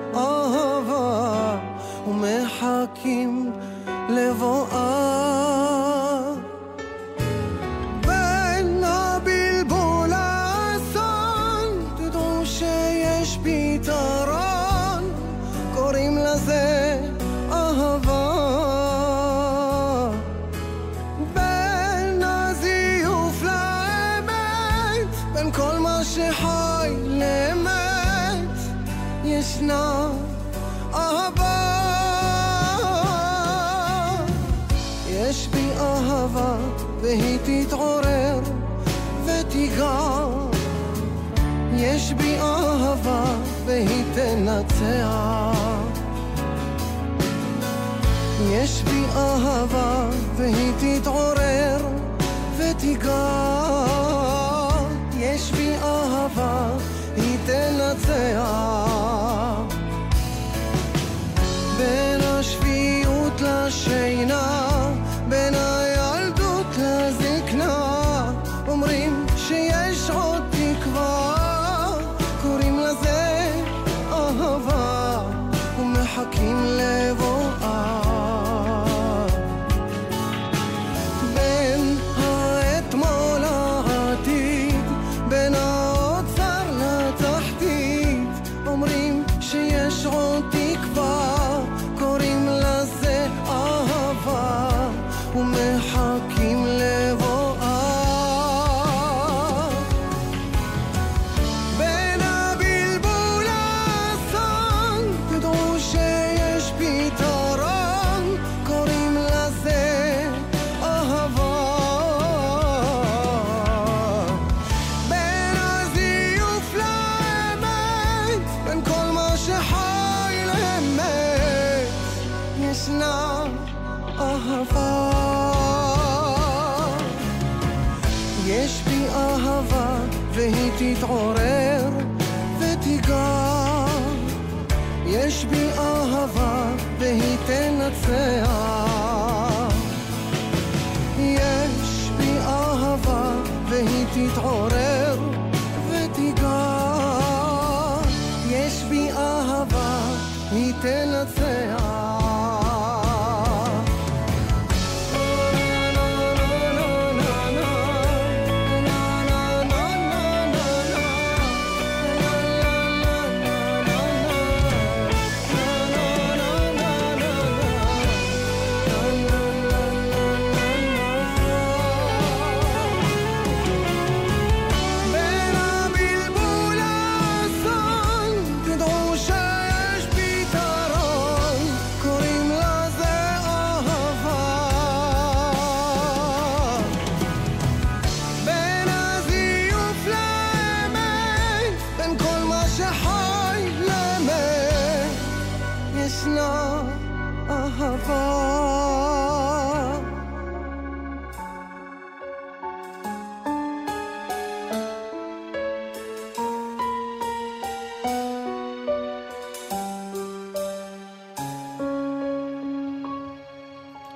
אהבה 49.62 50.10
והיא 50.36 50.72
תתעורר 50.78 51.86
ותיגע. 52.58 53.51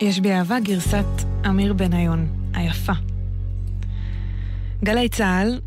יש 0.06 0.20
בי 0.20 0.32
אהבה 0.32 0.60
גרסת 0.60 1.06
אמיר 1.48 1.72
בניון, 1.72 2.26
היפה. 2.54 2.92
גלי 4.84 5.08
צה"ל, 5.08 5.60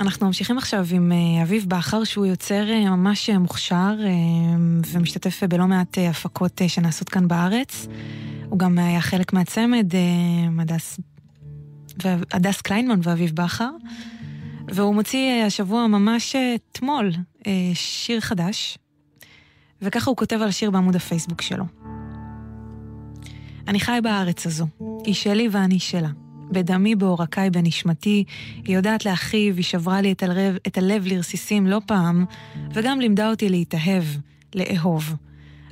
אנחנו 0.00 0.26
ממשיכים 0.26 0.58
עכשיו 0.58 0.86
עם 0.90 1.12
אה, 1.12 1.42
אביב 1.42 1.64
בכר, 1.68 2.04
שהוא 2.04 2.26
יוצר 2.26 2.70
אה, 2.70 2.90
ממש 2.90 3.30
אה, 3.30 3.38
מוכשר 3.38 3.94
ומשתתף 4.92 5.42
בלא 5.44 5.66
מעט 5.66 5.98
הפקות 6.10 6.60
שנעשות 6.68 7.08
כאן 7.08 7.28
בארץ. 7.28 7.86
הוא 8.48 8.58
גם 8.58 8.78
היה 8.78 9.00
חלק 9.00 9.32
מהצמד, 9.32 9.92
הדס, 10.60 11.00
הדס 12.32 12.60
קליינמן 12.60 13.00
ואביב 13.02 13.30
בכר. 13.34 13.70
והוא 14.68 14.94
מוציא 14.94 15.44
השבוע, 15.44 15.86
ממש 15.86 16.36
אתמול, 16.72 17.12
שיר 17.74 18.20
חדש, 18.20 18.78
וככה 19.82 20.10
הוא 20.10 20.16
כותב 20.16 20.38
על 20.42 20.48
השיר 20.48 20.70
בעמוד 20.70 20.96
הפייסבוק 20.96 21.42
שלו. 21.42 21.64
אני 23.68 23.80
חי 23.80 23.98
בארץ 24.02 24.46
הזו, 24.46 24.66
היא 25.04 25.14
שלי 25.14 25.48
ואני 25.50 25.78
שלה. 25.78 26.08
בדמי, 26.50 26.94
בעורקיי, 26.94 27.50
בנשמתי, 27.50 28.24
היא 28.64 28.76
יודעת 28.76 29.04
להכאיב, 29.04 29.56
היא 29.56 29.64
שברה 29.64 30.00
לי 30.00 30.12
את 30.12 30.22
הלב, 30.22 30.56
את 30.66 30.78
הלב 30.78 31.06
לרסיסים 31.06 31.66
לא 31.66 31.80
פעם, 31.86 32.24
וגם 32.74 33.00
לימדה 33.00 33.30
אותי 33.30 33.48
להתאהב, 33.48 34.04
לאהוב. 34.54 35.14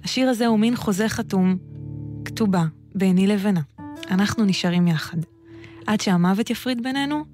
השיר 0.05 0.29
הזה 0.29 0.47
הוא 0.47 0.59
מין 0.59 0.77
חוזה 0.77 1.09
חתום, 1.09 1.57
כתובה, 2.25 2.65
ביני 2.95 3.27
לבינה. 3.27 3.61
אנחנו 4.11 4.45
נשארים 4.45 4.89
יחד. 4.89 5.19
עד 5.87 6.01
שהמוות 6.01 6.51
יפריד 6.51 6.83
בינינו, 6.83 7.25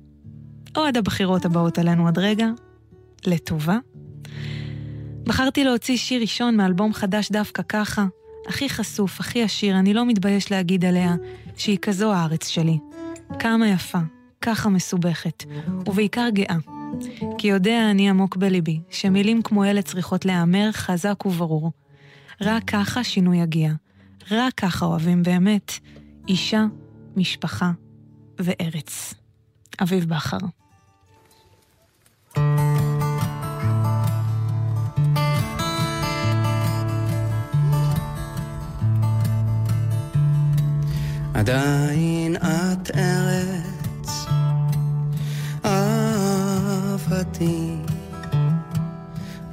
או 0.76 0.84
עד 0.84 0.96
הבחירות 0.96 1.44
הבאות 1.44 1.78
עלינו 1.78 2.04
עוד 2.04 2.18
רגע, 2.18 2.46
לטובה. 3.26 3.78
בחרתי 5.24 5.64
להוציא 5.64 5.96
שיר 5.96 6.20
ראשון 6.20 6.56
מאלבום 6.56 6.92
חדש 6.92 7.30
דווקא 7.30 7.62
ככה, 7.68 8.06
הכי 8.48 8.68
חשוף, 8.68 9.20
הכי 9.20 9.42
עשיר, 9.42 9.78
אני 9.78 9.94
לא 9.94 10.06
מתבייש 10.06 10.50
להגיד 10.50 10.84
עליה 10.84 11.14
שהיא 11.56 11.78
כזו 11.82 12.12
הארץ 12.12 12.48
שלי. 12.48 12.78
כמה 13.38 13.68
יפה, 13.68 13.98
ככה 14.40 14.68
מסובכת, 14.68 15.44
ובעיקר 15.88 16.28
גאה. 16.32 16.56
כי 17.38 17.48
יודע 17.48 17.90
אני 17.90 18.10
עמוק 18.10 18.36
בליבי, 18.36 18.80
שמילים 18.90 19.42
כמו 19.42 19.64
אלה 19.64 19.82
צריכות 19.82 20.24
להיאמר 20.24 20.72
חזק 20.72 21.26
וברור. 21.26 21.72
רק 22.40 22.62
ככה 22.66 23.04
שינוי 23.04 23.38
יגיע. 23.38 23.72
רק 24.30 24.54
ככה 24.54 24.86
אוהבים 24.86 25.22
באמת 25.22 25.72
אישה, 26.28 26.64
משפחה 27.16 27.70
וארץ. 28.38 29.14
אביב 29.82 30.04
בכר. 30.04 30.38
עדיין 41.34 42.36
את 42.36 42.90
ארץ 42.96 44.26
אהבתי, 45.64 47.76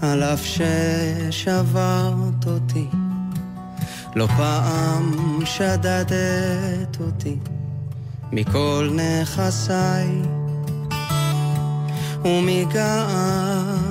על 0.01 0.23
אף 0.23 0.45
ששברת 0.45 2.47
אותי, 2.47 2.88
לא 4.15 4.28
פעם 4.28 5.39
שדדת 5.45 6.97
אותי 6.99 7.38
מכל 8.32 8.89
נכסיי 8.95 10.21
ומגאוותי, 12.25 13.82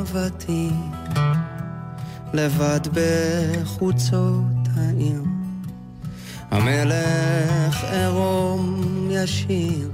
לבד 2.32 2.80
בחוצות 2.92 4.68
העיר. 4.76 5.35
המלך 6.56 7.84
עירום 7.84 9.08
ישיר, 9.10 9.90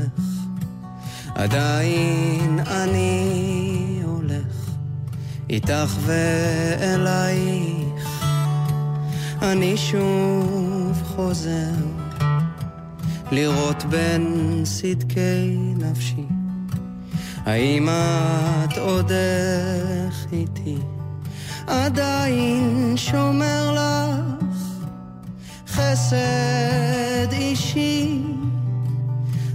איך, 0.02 0.24
עדיין 1.36 2.60
אני 2.68 4.02
הולך 4.06 4.70
איתך 5.50 5.96
ואלייך, 6.06 7.40
אני 9.42 9.78
שוב 9.78 11.02
חוזר 11.16 11.89
לראות 13.32 13.84
בין 13.84 14.62
סדקי 14.66 15.58
נפשי 15.78 16.26
האם 17.46 17.90
את 17.90 18.78
עוד 18.78 19.12
איך 19.12 20.26
איתי? 20.32 20.78
עדיין 21.68 22.94
שומר 22.96 23.72
לך 23.74 24.46
חסד 25.68 27.32
אישי 27.32 28.22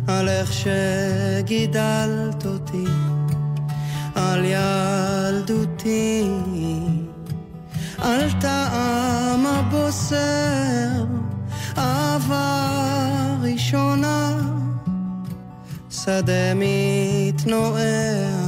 על 0.06 0.28
איך 0.28 0.52
שגידלת 0.52 2.46
אותי, 2.46 2.84
על 4.14 4.44
ילדותי, 4.44 6.24
על 7.98 8.30
טעם 8.40 9.46
הבוסר, 9.46 11.04
אהבה 11.76 13.36
ראשונה 13.42 14.40
שדה 15.90 16.52
מתנועע, 16.54 18.46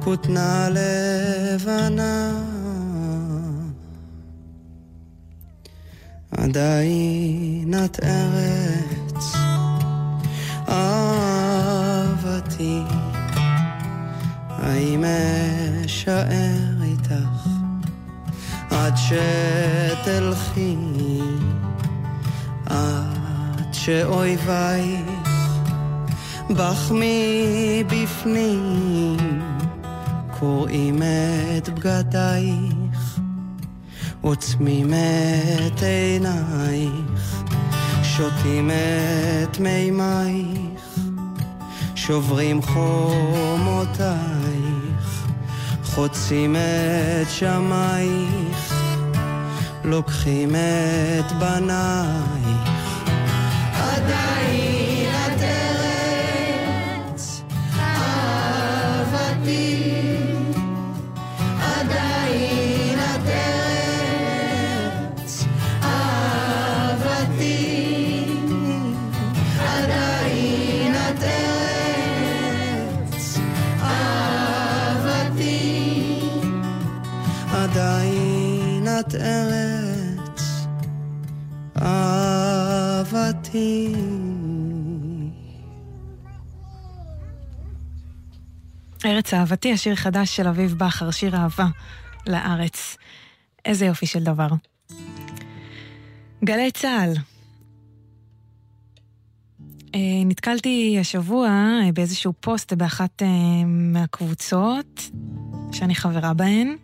כותנה 0.00 0.68
לבנה. 0.70 2.32
עדיין 6.30 7.74
את 7.84 8.00
ארץ 8.02 9.34
אהבתי, 10.68 12.02
האם 14.48 15.04
אשאר 15.84 16.82
איתך 16.82 17.48
עד 18.70 18.94
שתלכי, 18.96 20.76
שאויביי 23.84 25.02
בך 26.50 26.92
מבפנים. 27.84 29.16
קוראים 30.40 31.02
את 31.58 31.68
בגדייך 31.68 33.20
עוצמים 34.20 34.94
את 34.94 35.82
עינייך 35.82 37.42
שותים 38.02 38.70
את 38.70 39.58
מימייך 39.60 40.98
שוברים 41.94 42.62
חומותייך 42.62 44.10
חוצים 45.84 46.56
את 46.56 47.30
שמייך 47.30 48.74
לוקחים 49.84 50.50
את 50.54 51.32
בנייך 51.32 52.39
אהבתי. 83.50 83.94
ארץ 89.04 89.34
אהבתי, 89.34 89.72
השיר 89.72 89.94
חדש 89.94 90.36
של 90.36 90.48
אביב 90.48 90.74
בכר, 90.78 91.10
שיר 91.10 91.36
אהבה 91.36 91.66
לארץ. 92.26 92.96
איזה 93.64 93.86
יופי 93.86 94.06
של 94.06 94.24
דבר. 94.24 94.48
גלי 96.44 96.70
צה"ל. 96.70 97.12
אה, 99.94 100.24
נתקלתי 100.24 100.96
השבוע 101.00 101.48
אה, 101.48 101.92
באיזשהו 101.94 102.32
פוסט 102.40 102.72
באחת 102.72 103.22
אה, 103.22 103.28
מהקבוצות 103.66 105.00
שאני 105.72 105.94
חברה 105.94 106.34
בהן. 106.34 106.76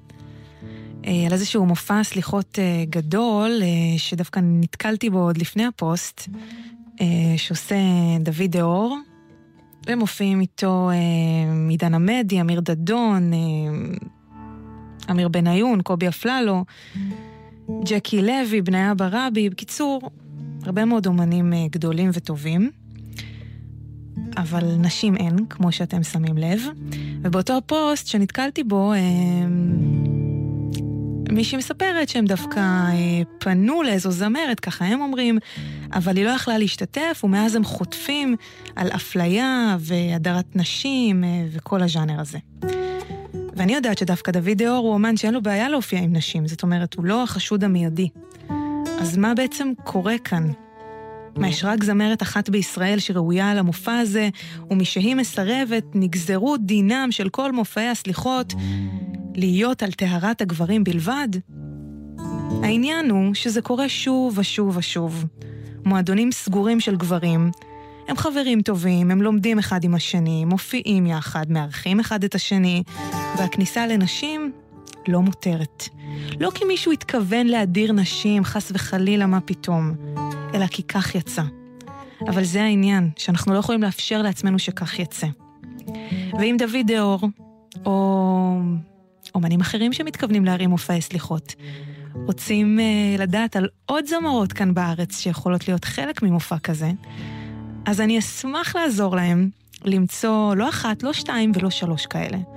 אה, 1.07 1.27
על 1.27 1.33
איזשהו 1.33 1.67
מופע 1.67 2.03
סליחות 2.05 2.59
אה, 2.59 2.85
גדול, 2.91 3.61
אה, 3.63 3.99
שדווקא 3.99 4.41
נתקלתי 4.43 5.11
בו 5.11 5.19
עוד 5.19 5.39
לפני 5.39 5.65
הפוסט, 5.65 6.29
שעושה 7.37 7.77
דוד 8.21 8.51
דהור. 8.51 8.99
ומופיעים 9.87 10.41
איתו 10.41 10.91
עידן 11.69 11.95
עמדי, 11.95 12.41
אמיר 12.41 12.61
דדון, 12.61 13.31
אמיר 15.11 15.29
בניון, 15.29 15.83
קובי 15.83 16.09
אפללו, 16.09 16.65
ג'קי 17.85 18.23
לוי, 18.23 18.63
בניה 18.63 18.95
ברבי, 18.95 19.51
בקיצור, 19.51 20.11
הרבה 20.63 20.85
מאוד 20.85 21.07
אומנים 21.07 21.53
גדולים 21.71 22.11
וטובים. 22.13 22.71
אבל 24.37 24.77
נשים 24.79 25.17
אין, 25.17 25.37
כמו 25.51 25.73
שאתם 25.73 26.03
שמים 26.03 26.37
לב. 26.37 26.61
ובאותו 27.23 27.57
הפוסט 27.57 28.07
שנתקלתי 28.07 28.65
בו, 28.65 28.93
מישהי 31.37 31.59
מספרת 31.59 32.09
שהם 32.09 32.25
דווקא 32.25 32.61
אה, 32.61 33.23
פנו 33.39 33.83
לאיזו 33.83 34.11
זמרת, 34.11 34.61
ככה 34.61 34.85
הם 34.85 35.01
אומרים, 35.01 35.39
אבל 35.93 36.17
היא 36.17 36.25
לא 36.25 36.31
יכלה 36.31 36.59
להשתתף, 36.59 37.21
ומאז 37.25 37.55
הם 37.55 37.65
חוטפים 37.65 38.37
על 38.77 38.89
אפליה 38.89 39.77
והדרת 39.81 40.57
נשים 40.57 41.25
אה, 41.25 41.29
וכל 41.53 41.83
הז'אנר 41.83 42.21
הזה. 42.21 42.39
ואני 43.57 43.75
יודעת 43.75 43.99
שדווקא 43.99 44.33
דוד 44.33 44.51
דהור 44.51 44.87
הוא 44.87 44.93
אומן 44.93 45.17
שאין 45.17 45.35
לו 45.35 45.43
בעיה 45.43 45.69
להופיע 45.69 45.99
עם 45.99 46.13
נשים, 46.13 46.47
זאת 46.47 46.63
אומרת, 46.63 46.95
הוא 46.95 47.05
לא 47.05 47.23
החשוד 47.23 47.65
המיידי. 47.65 48.09
אז 49.01 49.17
מה 49.17 49.35
בעצם 49.35 49.73
קורה 49.85 50.19
כאן? 50.25 50.51
מה, 51.37 51.49
יש 51.49 51.65
רק 51.65 51.85
זמרת 51.85 52.23
אחת 52.23 52.49
בישראל 52.49 52.99
שראויה 52.99 53.51
על 53.51 53.59
המופע 53.59 53.99
הזה, 53.99 54.29
ומשהיא 54.71 55.15
מסרבת, 55.15 55.85
נגזרו 55.95 56.57
דינם 56.57 57.09
של 57.11 57.29
כל 57.29 57.53
מופעי 57.53 57.89
הסליחות 57.89 58.55
להיות 59.35 59.83
על 59.83 59.93
טהרת 59.93 60.41
הגברים 60.41 60.85
בלבד? 60.85 61.29
העניין 62.63 63.11
הוא 63.11 63.35
שזה 63.35 63.63
קורה 63.63 63.89
שוב 63.89 64.39
ושוב 64.39 64.77
ושוב. 64.77 65.25
מועדונים 65.85 66.33
סגורים 66.33 66.81
של 66.81 66.97
גברים, 66.97 67.51
הם 68.09 68.17
חברים 68.17 68.63
טובים, 68.63 69.11
הם 69.11 69.23
לומדים 69.23 69.59
אחד 69.59 69.85
עם 69.85 69.95
השני, 69.95 70.45
מופיעים 70.45 71.07
יחד, 71.07 71.53
מארחים 71.53 72.01
אחד 72.01 72.25
את 72.25 72.35
השני, 72.35 72.83
והכניסה 73.39 73.87
לנשים 73.87 74.53
לא 75.09 75.23
מותרת. 75.23 75.89
לא 76.41 76.51
כי 76.55 76.65
מישהו 76.65 76.93
התכוון 76.93 77.47
להדיר 77.47 77.93
נשים, 77.93 78.45
חס 78.45 78.73
וחלילה, 78.75 79.27
מה 79.27 79.41
פתאום, 79.41 79.95
אלא 80.55 80.67
כי 80.67 80.83
כך 80.83 81.15
יצא. 81.15 81.43
אבל 82.29 82.45
זה 82.45 82.63
העניין, 82.63 83.11
שאנחנו 83.17 83.55
לא 83.55 83.59
יכולים 83.59 83.83
לאפשר 83.83 84.23
לעצמנו 84.23 84.59
שכך 84.59 84.99
יצא. 84.99 85.27
ואם 86.39 86.57
דוד 86.59 86.87
דהור, 86.87 87.21
או 87.87 88.59
אומנים 89.35 89.61
אחרים 89.61 89.93
שמתכוונים 89.93 90.45
להרים 90.45 90.71
מופעי 90.71 91.01
סליחות, 91.01 91.55
רוצים 92.15 92.79
uh, 92.79 93.21
לדעת 93.21 93.57
על 93.57 93.69
עוד 93.87 94.07
זמרות 94.07 94.53
כאן 94.53 94.75
בארץ 94.75 95.21
שיכולות 95.21 95.69
להיות 95.69 95.85
חלק 95.85 96.23
ממופע 96.23 96.59
כזה, 96.59 96.91
אז 97.87 98.01
אני 98.01 98.19
אשמח 98.19 98.77
לעזור 98.77 99.17
להם 99.17 99.51
למצוא 99.85 100.55
לא 100.55 100.69
אחת, 100.69 101.03
לא 101.03 101.13
שתיים 101.13 101.53
ולא 101.55 101.71
שלוש 101.71 102.07
כאלה. 102.07 102.56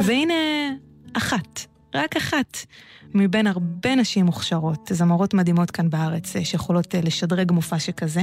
והנה 0.00 0.34
אחת, 1.12 1.66
רק 1.94 2.16
אחת, 2.16 2.58
מבין 3.14 3.46
הרבה 3.46 3.94
נשים 3.94 4.26
מוכשרות, 4.26 4.90
זמרות 4.92 5.34
מדהימות 5.34 5.70
כאן 5.70 5.90
בארץ, 5.90 6.36
אה, 6.36 6.44
שיכולות 6.44 6.94
אה, 6.94 7.00
לשדרג 7.00 7.52
מופע 7.52 7.78
שכזה. 7.78 8.22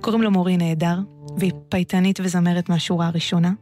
קוראים 0.00 0.22
לו 0.22 0.30
מורי 0.30 0.56
נהדר, 0.56 0.98
והיא 1.38 1.52
פייטנית 1.68 2.20
וזמרת 2.22 2.68
מהשורה 2.68 3.06
הראשונה. 3.06 3.52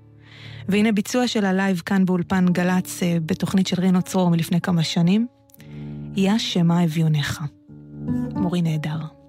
והנה 0.68 0.92
ביצוע 0.92 1.26
של 1.28 1.44
הלייב 1.44 1.82
כאן 1.86 2.04
באולפן 2.04 2.46
גל"צ 2.52 3.02
אה, 3.02 3.16
בתוכנית 3.26 3.66
של 3.66 3.80
רינו 3.80 4.02
צרור 4.02 4.30
מלפני 4.30 4.60
כמה 4.60 4.82
שנים. 4.82 5.26
יה 6.16 6.38
שמע 6.38 6.84
אביוניך. 6.84 7.40
מורי 8.34 8.62
נהדר. 8.62 9.23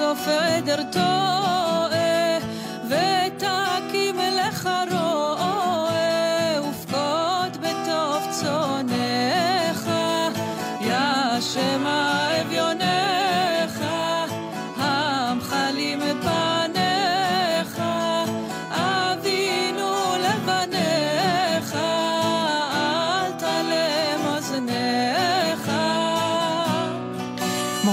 so 0.00 0.14
för 0.14 1.69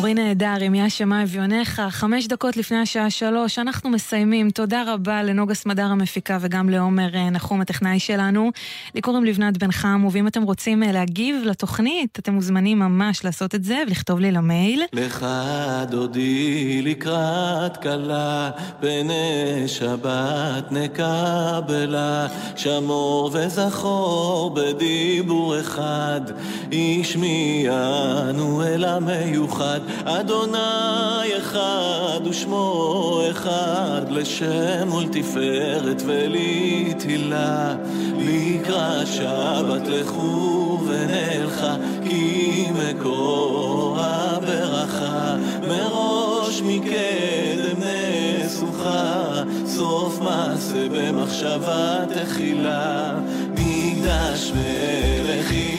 מורי 0.07 0.23
נהדר, 0.23 0.55
אם 0.67 0.89
שמע 0.89 1.23
אביונך, 1.23 1.81
חמש 1.89 2.27
דקות 2.27 2.57
לפני 2.57 2.77
השעה 2.77 3.09
שלוש, 3.09 3.59
אנחנו 3.59 3.89
מסיימים. 3.89 4.49
תודה 4.49 4.83
רבה 4.93 5.23
לנוגה 5.23 5.53
סמדר 5.53 5.85
המפיקה 5.85 6.37
וגם 6.41 6.69
לעומר 6.69 7.15
אה, 7.15 7.29
נחום 7.29 7.61
הטכנאי 7.61 7.99
שלנו. 7.99 8.51
לי 8.95 9.01
קוראים 9.01 9.25
לבנת 9.25 9.57
בן 9.57 9.71
חם, 9.71 10.05
ואם 10.11 10.27
אתם 10.27 10.43
רוצים 10.43 10.83
אה, 10.83 10.91
להגיב 10.91 11.35
לתוכנית, 11.45 12.19
אתם 12.19 12.33
מוזמנים 12.33 12.79
ממש 12.79 13.25
לעשות 13.25 13.55
את 13.55 13.63
זה 13.63 13.83
ולכתוב 13.87 14.19
לי 14.19 14.31
למייל. 14.31 14.83
לך 14.93 15.25
דודי 15.89 16.81
לקראת 16.81 17.77
כלה, 17.77 18.51
פני 18.79 19.63
שבת 19.67 20.71
נקבלה, 20.71 22.27
שמור 22.55 23.31
וזכור 23.33 24.55
בדיבור 24.55 25.59
אחד, 25.59 26.21
השמיענו 27.01 28.63
אל 28.63 28.83
המיוחד, 28.83 29.79
אדוני 30.05 31.37
אחד 31.37 32.27
ושמו 32.29 33.21
אחד, 33.31 34.01
לשם 34.09 34.93
ולתפארת 34.93 36.01
ולתהילה, 36.05 37.75
לקראת 38.19 39.07
שבת 39.07 39.87
לכו 39.87 40.79
ונלכה, 40.87 41.75
כי 42.09 42.65
מקור 42.71 43.97
הברכה, 43.99 45.35
מראש 45.67 46.61
מקדם 46.61 47.77
נסוכה, 47.77 49.43
סוף 49.65 50.19
מעשה 50.21 50.87
במחשבה 50.89 52.05
תחילה, 52.13 53.13
מקדש 54.07 54.51
מלך 54.55 55.26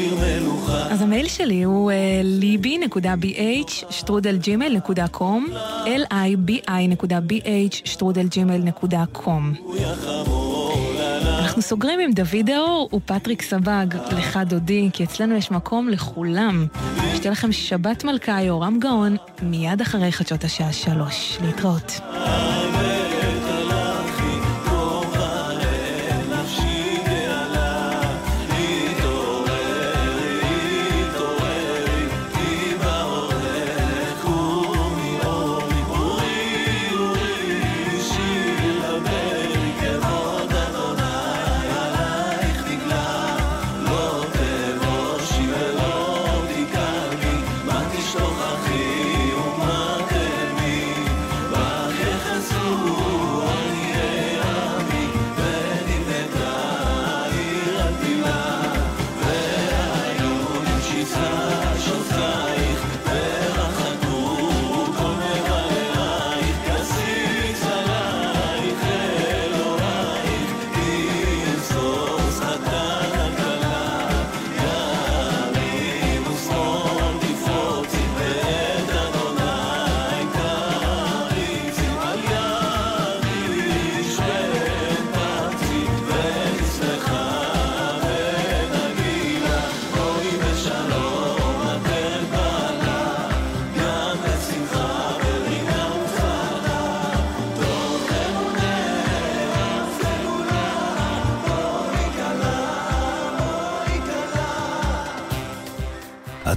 עיר 0.09 0.41
מלוכה. 0.41 0.93
אז 0.93 1.03
המייל 1.03 1.29
שלי 1.29 1.63
הוא 1.63 1.91
אה, 1.91 2.21
libi.bh 2.41 3.73
שטרודל 3.91 4.59
gmail.com 4.59 5.47
libi.bh 6.11 7.75
שטרודל 7.85 8.58
gmail.com 8.58 9.53
אנחנו 11.39 11.63
סוגרים 11.63 12.01
עם 12.01 12.13
דוד 12.13 12.51
ד'אור 12.51 12.89
ופטריק 12.93 13.43
סבג, 13.43 13.87
לכה 14.19 14.39
דודי, 14.47 14.91
כי 14.93 15.05
אצלנו 15.05 15.35
יש 15.35 15.51
מקום 15.51 15.89
לכולם. 15.89 16.67
שתהיה 17.15 17.33
לכם 17.33 17.53
שבת 17.53 18.05
מלכה, 18.05 18.43
יורם 18.43 18.79
גאון, 18.79 19.17
מיד 19.43 19.81
אחרי 19.81 20.13
חדשות 20.13 20.45
השעה 20.45 20.73
שלוש. 20.73 21.39
להתראות. 21.45 22.01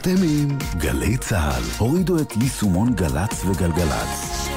אתם 0.01 0.15
עם 0.23 0.57
גלי 0.77 1.17
צה"ל. 1.17 1.63
הורידו 1.77 2.19
את 2.21 2.33
יישומון 2.41 2.93
גל"צ 2.95 3.45
וגלגלצ. 3.45 4.47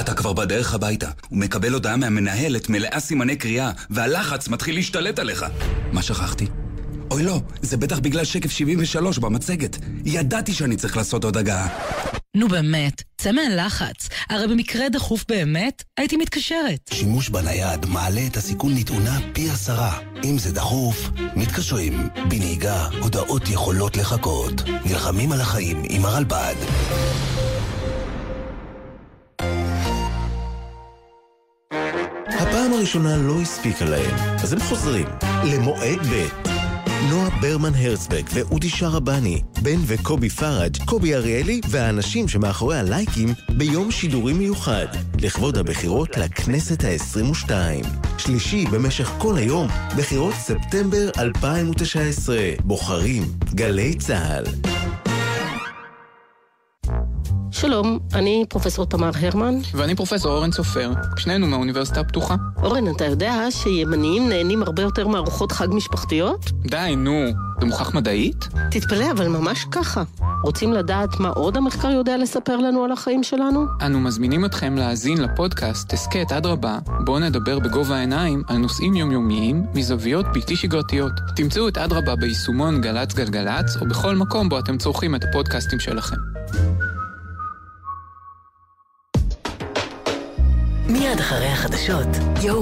אתה 0.00 0.14
כבר 0.14 0.32
בדרך 0.32 0.74
הביתה, 0.74 1.08
ומקבל 1.32 1.72
הודעה 1.72 1.96
מהמנהלת 1.96 2.68
מלאה 2.68 3.00
סימני 3.00 3.36
קריאה, 3.36 3.70
והלחץ 3.90 4.48
מתחיל 4.48 4.74
להשתלט 4.74 5.18
עליך. 5.18 5.46
מה 5.92 6.02
שכחתי? 6.02 6.46
אוי 7.10 7.22
לא, 7.22 7.40
זה 7.62 7.76
בטח 7.76 7.98
בגלל 7.98 8.24
שקף 8.24 8.50
73 8.50 9.18
במצגת. 9.18 9.78
ידעתי 10.04 10.52
שאני 10.52 10.76
צריך 10.76 10.96
לעשות 10.96 11.24
עוד 11.24 11.36
הגעה. 11.36 11.68
נו 12.38 12.48
באמת, 12.48 13.02
צא 13.16 13.32
מהלחץ. 13.32 14.08
הרי 14.28 14.48
במקרה 14.48 14.88
דחוף 14.88 15.24
באמת, 15.28 15.84
הייתי 15.96 16.16
מתקשרת. 16.16 16.90
שימוש 16.92 17.28
בנייד 17.28 17.86
מעלה 17.86 18.20
את 18.26 18.36
הסיכון 18.36 18.74
לתאונה 18.74 19.18
פי 19.32 19.50
עשרה. 19.50 19.98
אם 20.24 20.38
זה 20.38 20.52
דחוף, 20.52 21.10
מתקשרים. 21.36 22.08
בנהיגה, 22.28 22.88
הודעות 23.02 23.48
יכולות 23.48 23.96
לחכות. 23.96 24.52
נלחמים 24.84 25.32
על 25.32 25.40
החיים 25.40 25.82
עם 25.88 26.04
הרלב"ד. 26.04 26.54
הפעם 32.28 32.72
הראשונה 32.72 33.16
לא 33.16 33.40
הספיקה 33.40 33.84
להם, 33.84 34.14
אז 34.42 34.52
הם 34.52 34.60
חוזרים 34.60 35.06
למועד 35.44 35.98
ב'. 35.98 36.57
נועה 37.10 37.30
ברמן 37.40 37.74
הרצבק 37.74 38.24
ואודי 38.34 38.68
שרבני, 38.68 39.42
בן 39.62 39.78
וקובי 39.86 40.28
פראג', 40.28 40.76
קובי 40.84 41.14
אריאלי 41.14 41.60
והאנשים 41.70 42.28
שמאחורי 42.28 42.78
הלייקים 42.78 43.28
ביום 43.56 43.90
שידורי 43.90 44.32
מיוחד, 44.32 44.86
לכבוד 45.20 45.58
הבחירות 45.58 46.16
לכנסת 46.16 46.84
ה-22. 46.84 47.50
שלישי 48.18 48.66
במשך 48.66 49.10
כל 49.18 49.36
היום, 49.36 49.68
בחירות 49.96 50.34
ספטמבר 50.34 51.10
2019. 51.18 52.36
בוחרים, 52.64 53.22
גלי 53.54 53.94
צה"ל. 53.94 54.44
שלום, 57.60 57.98
אני 58.14 58.44
פרופסור 58.48 58.86
תמר 58.86 59.10
הרמן. 59.20 59.54
ואני 59.74 59.94
פרופסור 59.94 60.32
אורן 60.32 60.52
סופר, 60.52 60.92
שנינו 61.16 61.46
מהאוניברסיטה 61.46 62.00
הפתוחה. 62.00 62.34
אורן, 62.62 62.90
אתה 62.90 63.04
יודע 63.04 63.46
שימניים 63.50 64.28
נהנים 64.28 64.62
הרבה 64.62 64.82
יותר 64.82 65.08
מארוחות 65.08 65.52
חג 65.52 65.66
משפחתיות? 65.70 66.50
די, 66.70 66.94
נו, 66.96 67.24
זה 67.60 67.66
מוכח 67.66 67.94
מדעית? 67.94 68.48
תתפלא, 68.70 69.10
אבל 69.10 69.28
ממש 69.28 69.66
ככה. 69.70 70.02
רוצים 70.44 70.72
לדעת 70.72 71.20
מה 71.20 71.28
עוד 71.28 71.56
המחקר 71.56 71.90
יודע 71.90 72.16
לספר 72.16 72.56
לנו 72.56 72.84
על 72.84 72.92
החיים 72.92 73.22
שלנו? 73.22 73.66
אנו 73.86 74.00
מזמינים 74.00 74.44
אתכם 74.44 74.76
להאזין 74.76 75.18
לפודקאסט 75.18 75.92
הסכת 75.92 76.32
אדרבה, 76.32 76.78
בו 77.04 77.18
נדבר 77.18 77.58
בגובה 77.58 77.96
העיניים 77.96 78.42
על 78.48 78.56
נושאים 78.56 78.94
יומיומיים 78.94 79.66
מזוויות 79.74 80.26
בלתי 80.32 80.56
שגרתיות. 80.56 81.12
תמצאו 81.36 81.68
את 81.68 81.78
אדרבה 81.78 82.16
ביישומון 82.16 82.80
גל"צ 82.80 83.14
גלגלצ, 83.14 83.76
או 83.80 83.88
בכל 83.88 84.16
מקום 84.16 84.48
בו 84.48 84.58
אתם 84.58 84.78
צורכים 84.78 85.14
את 85.14 85.24
הפודקאסטים 85.24 85.80
שלכם. 85.80 86.16
מיד 90.88 91.20
אחרי 91.20 91.46
החדשות, 91.46 92.06
יואו 92.42 92.56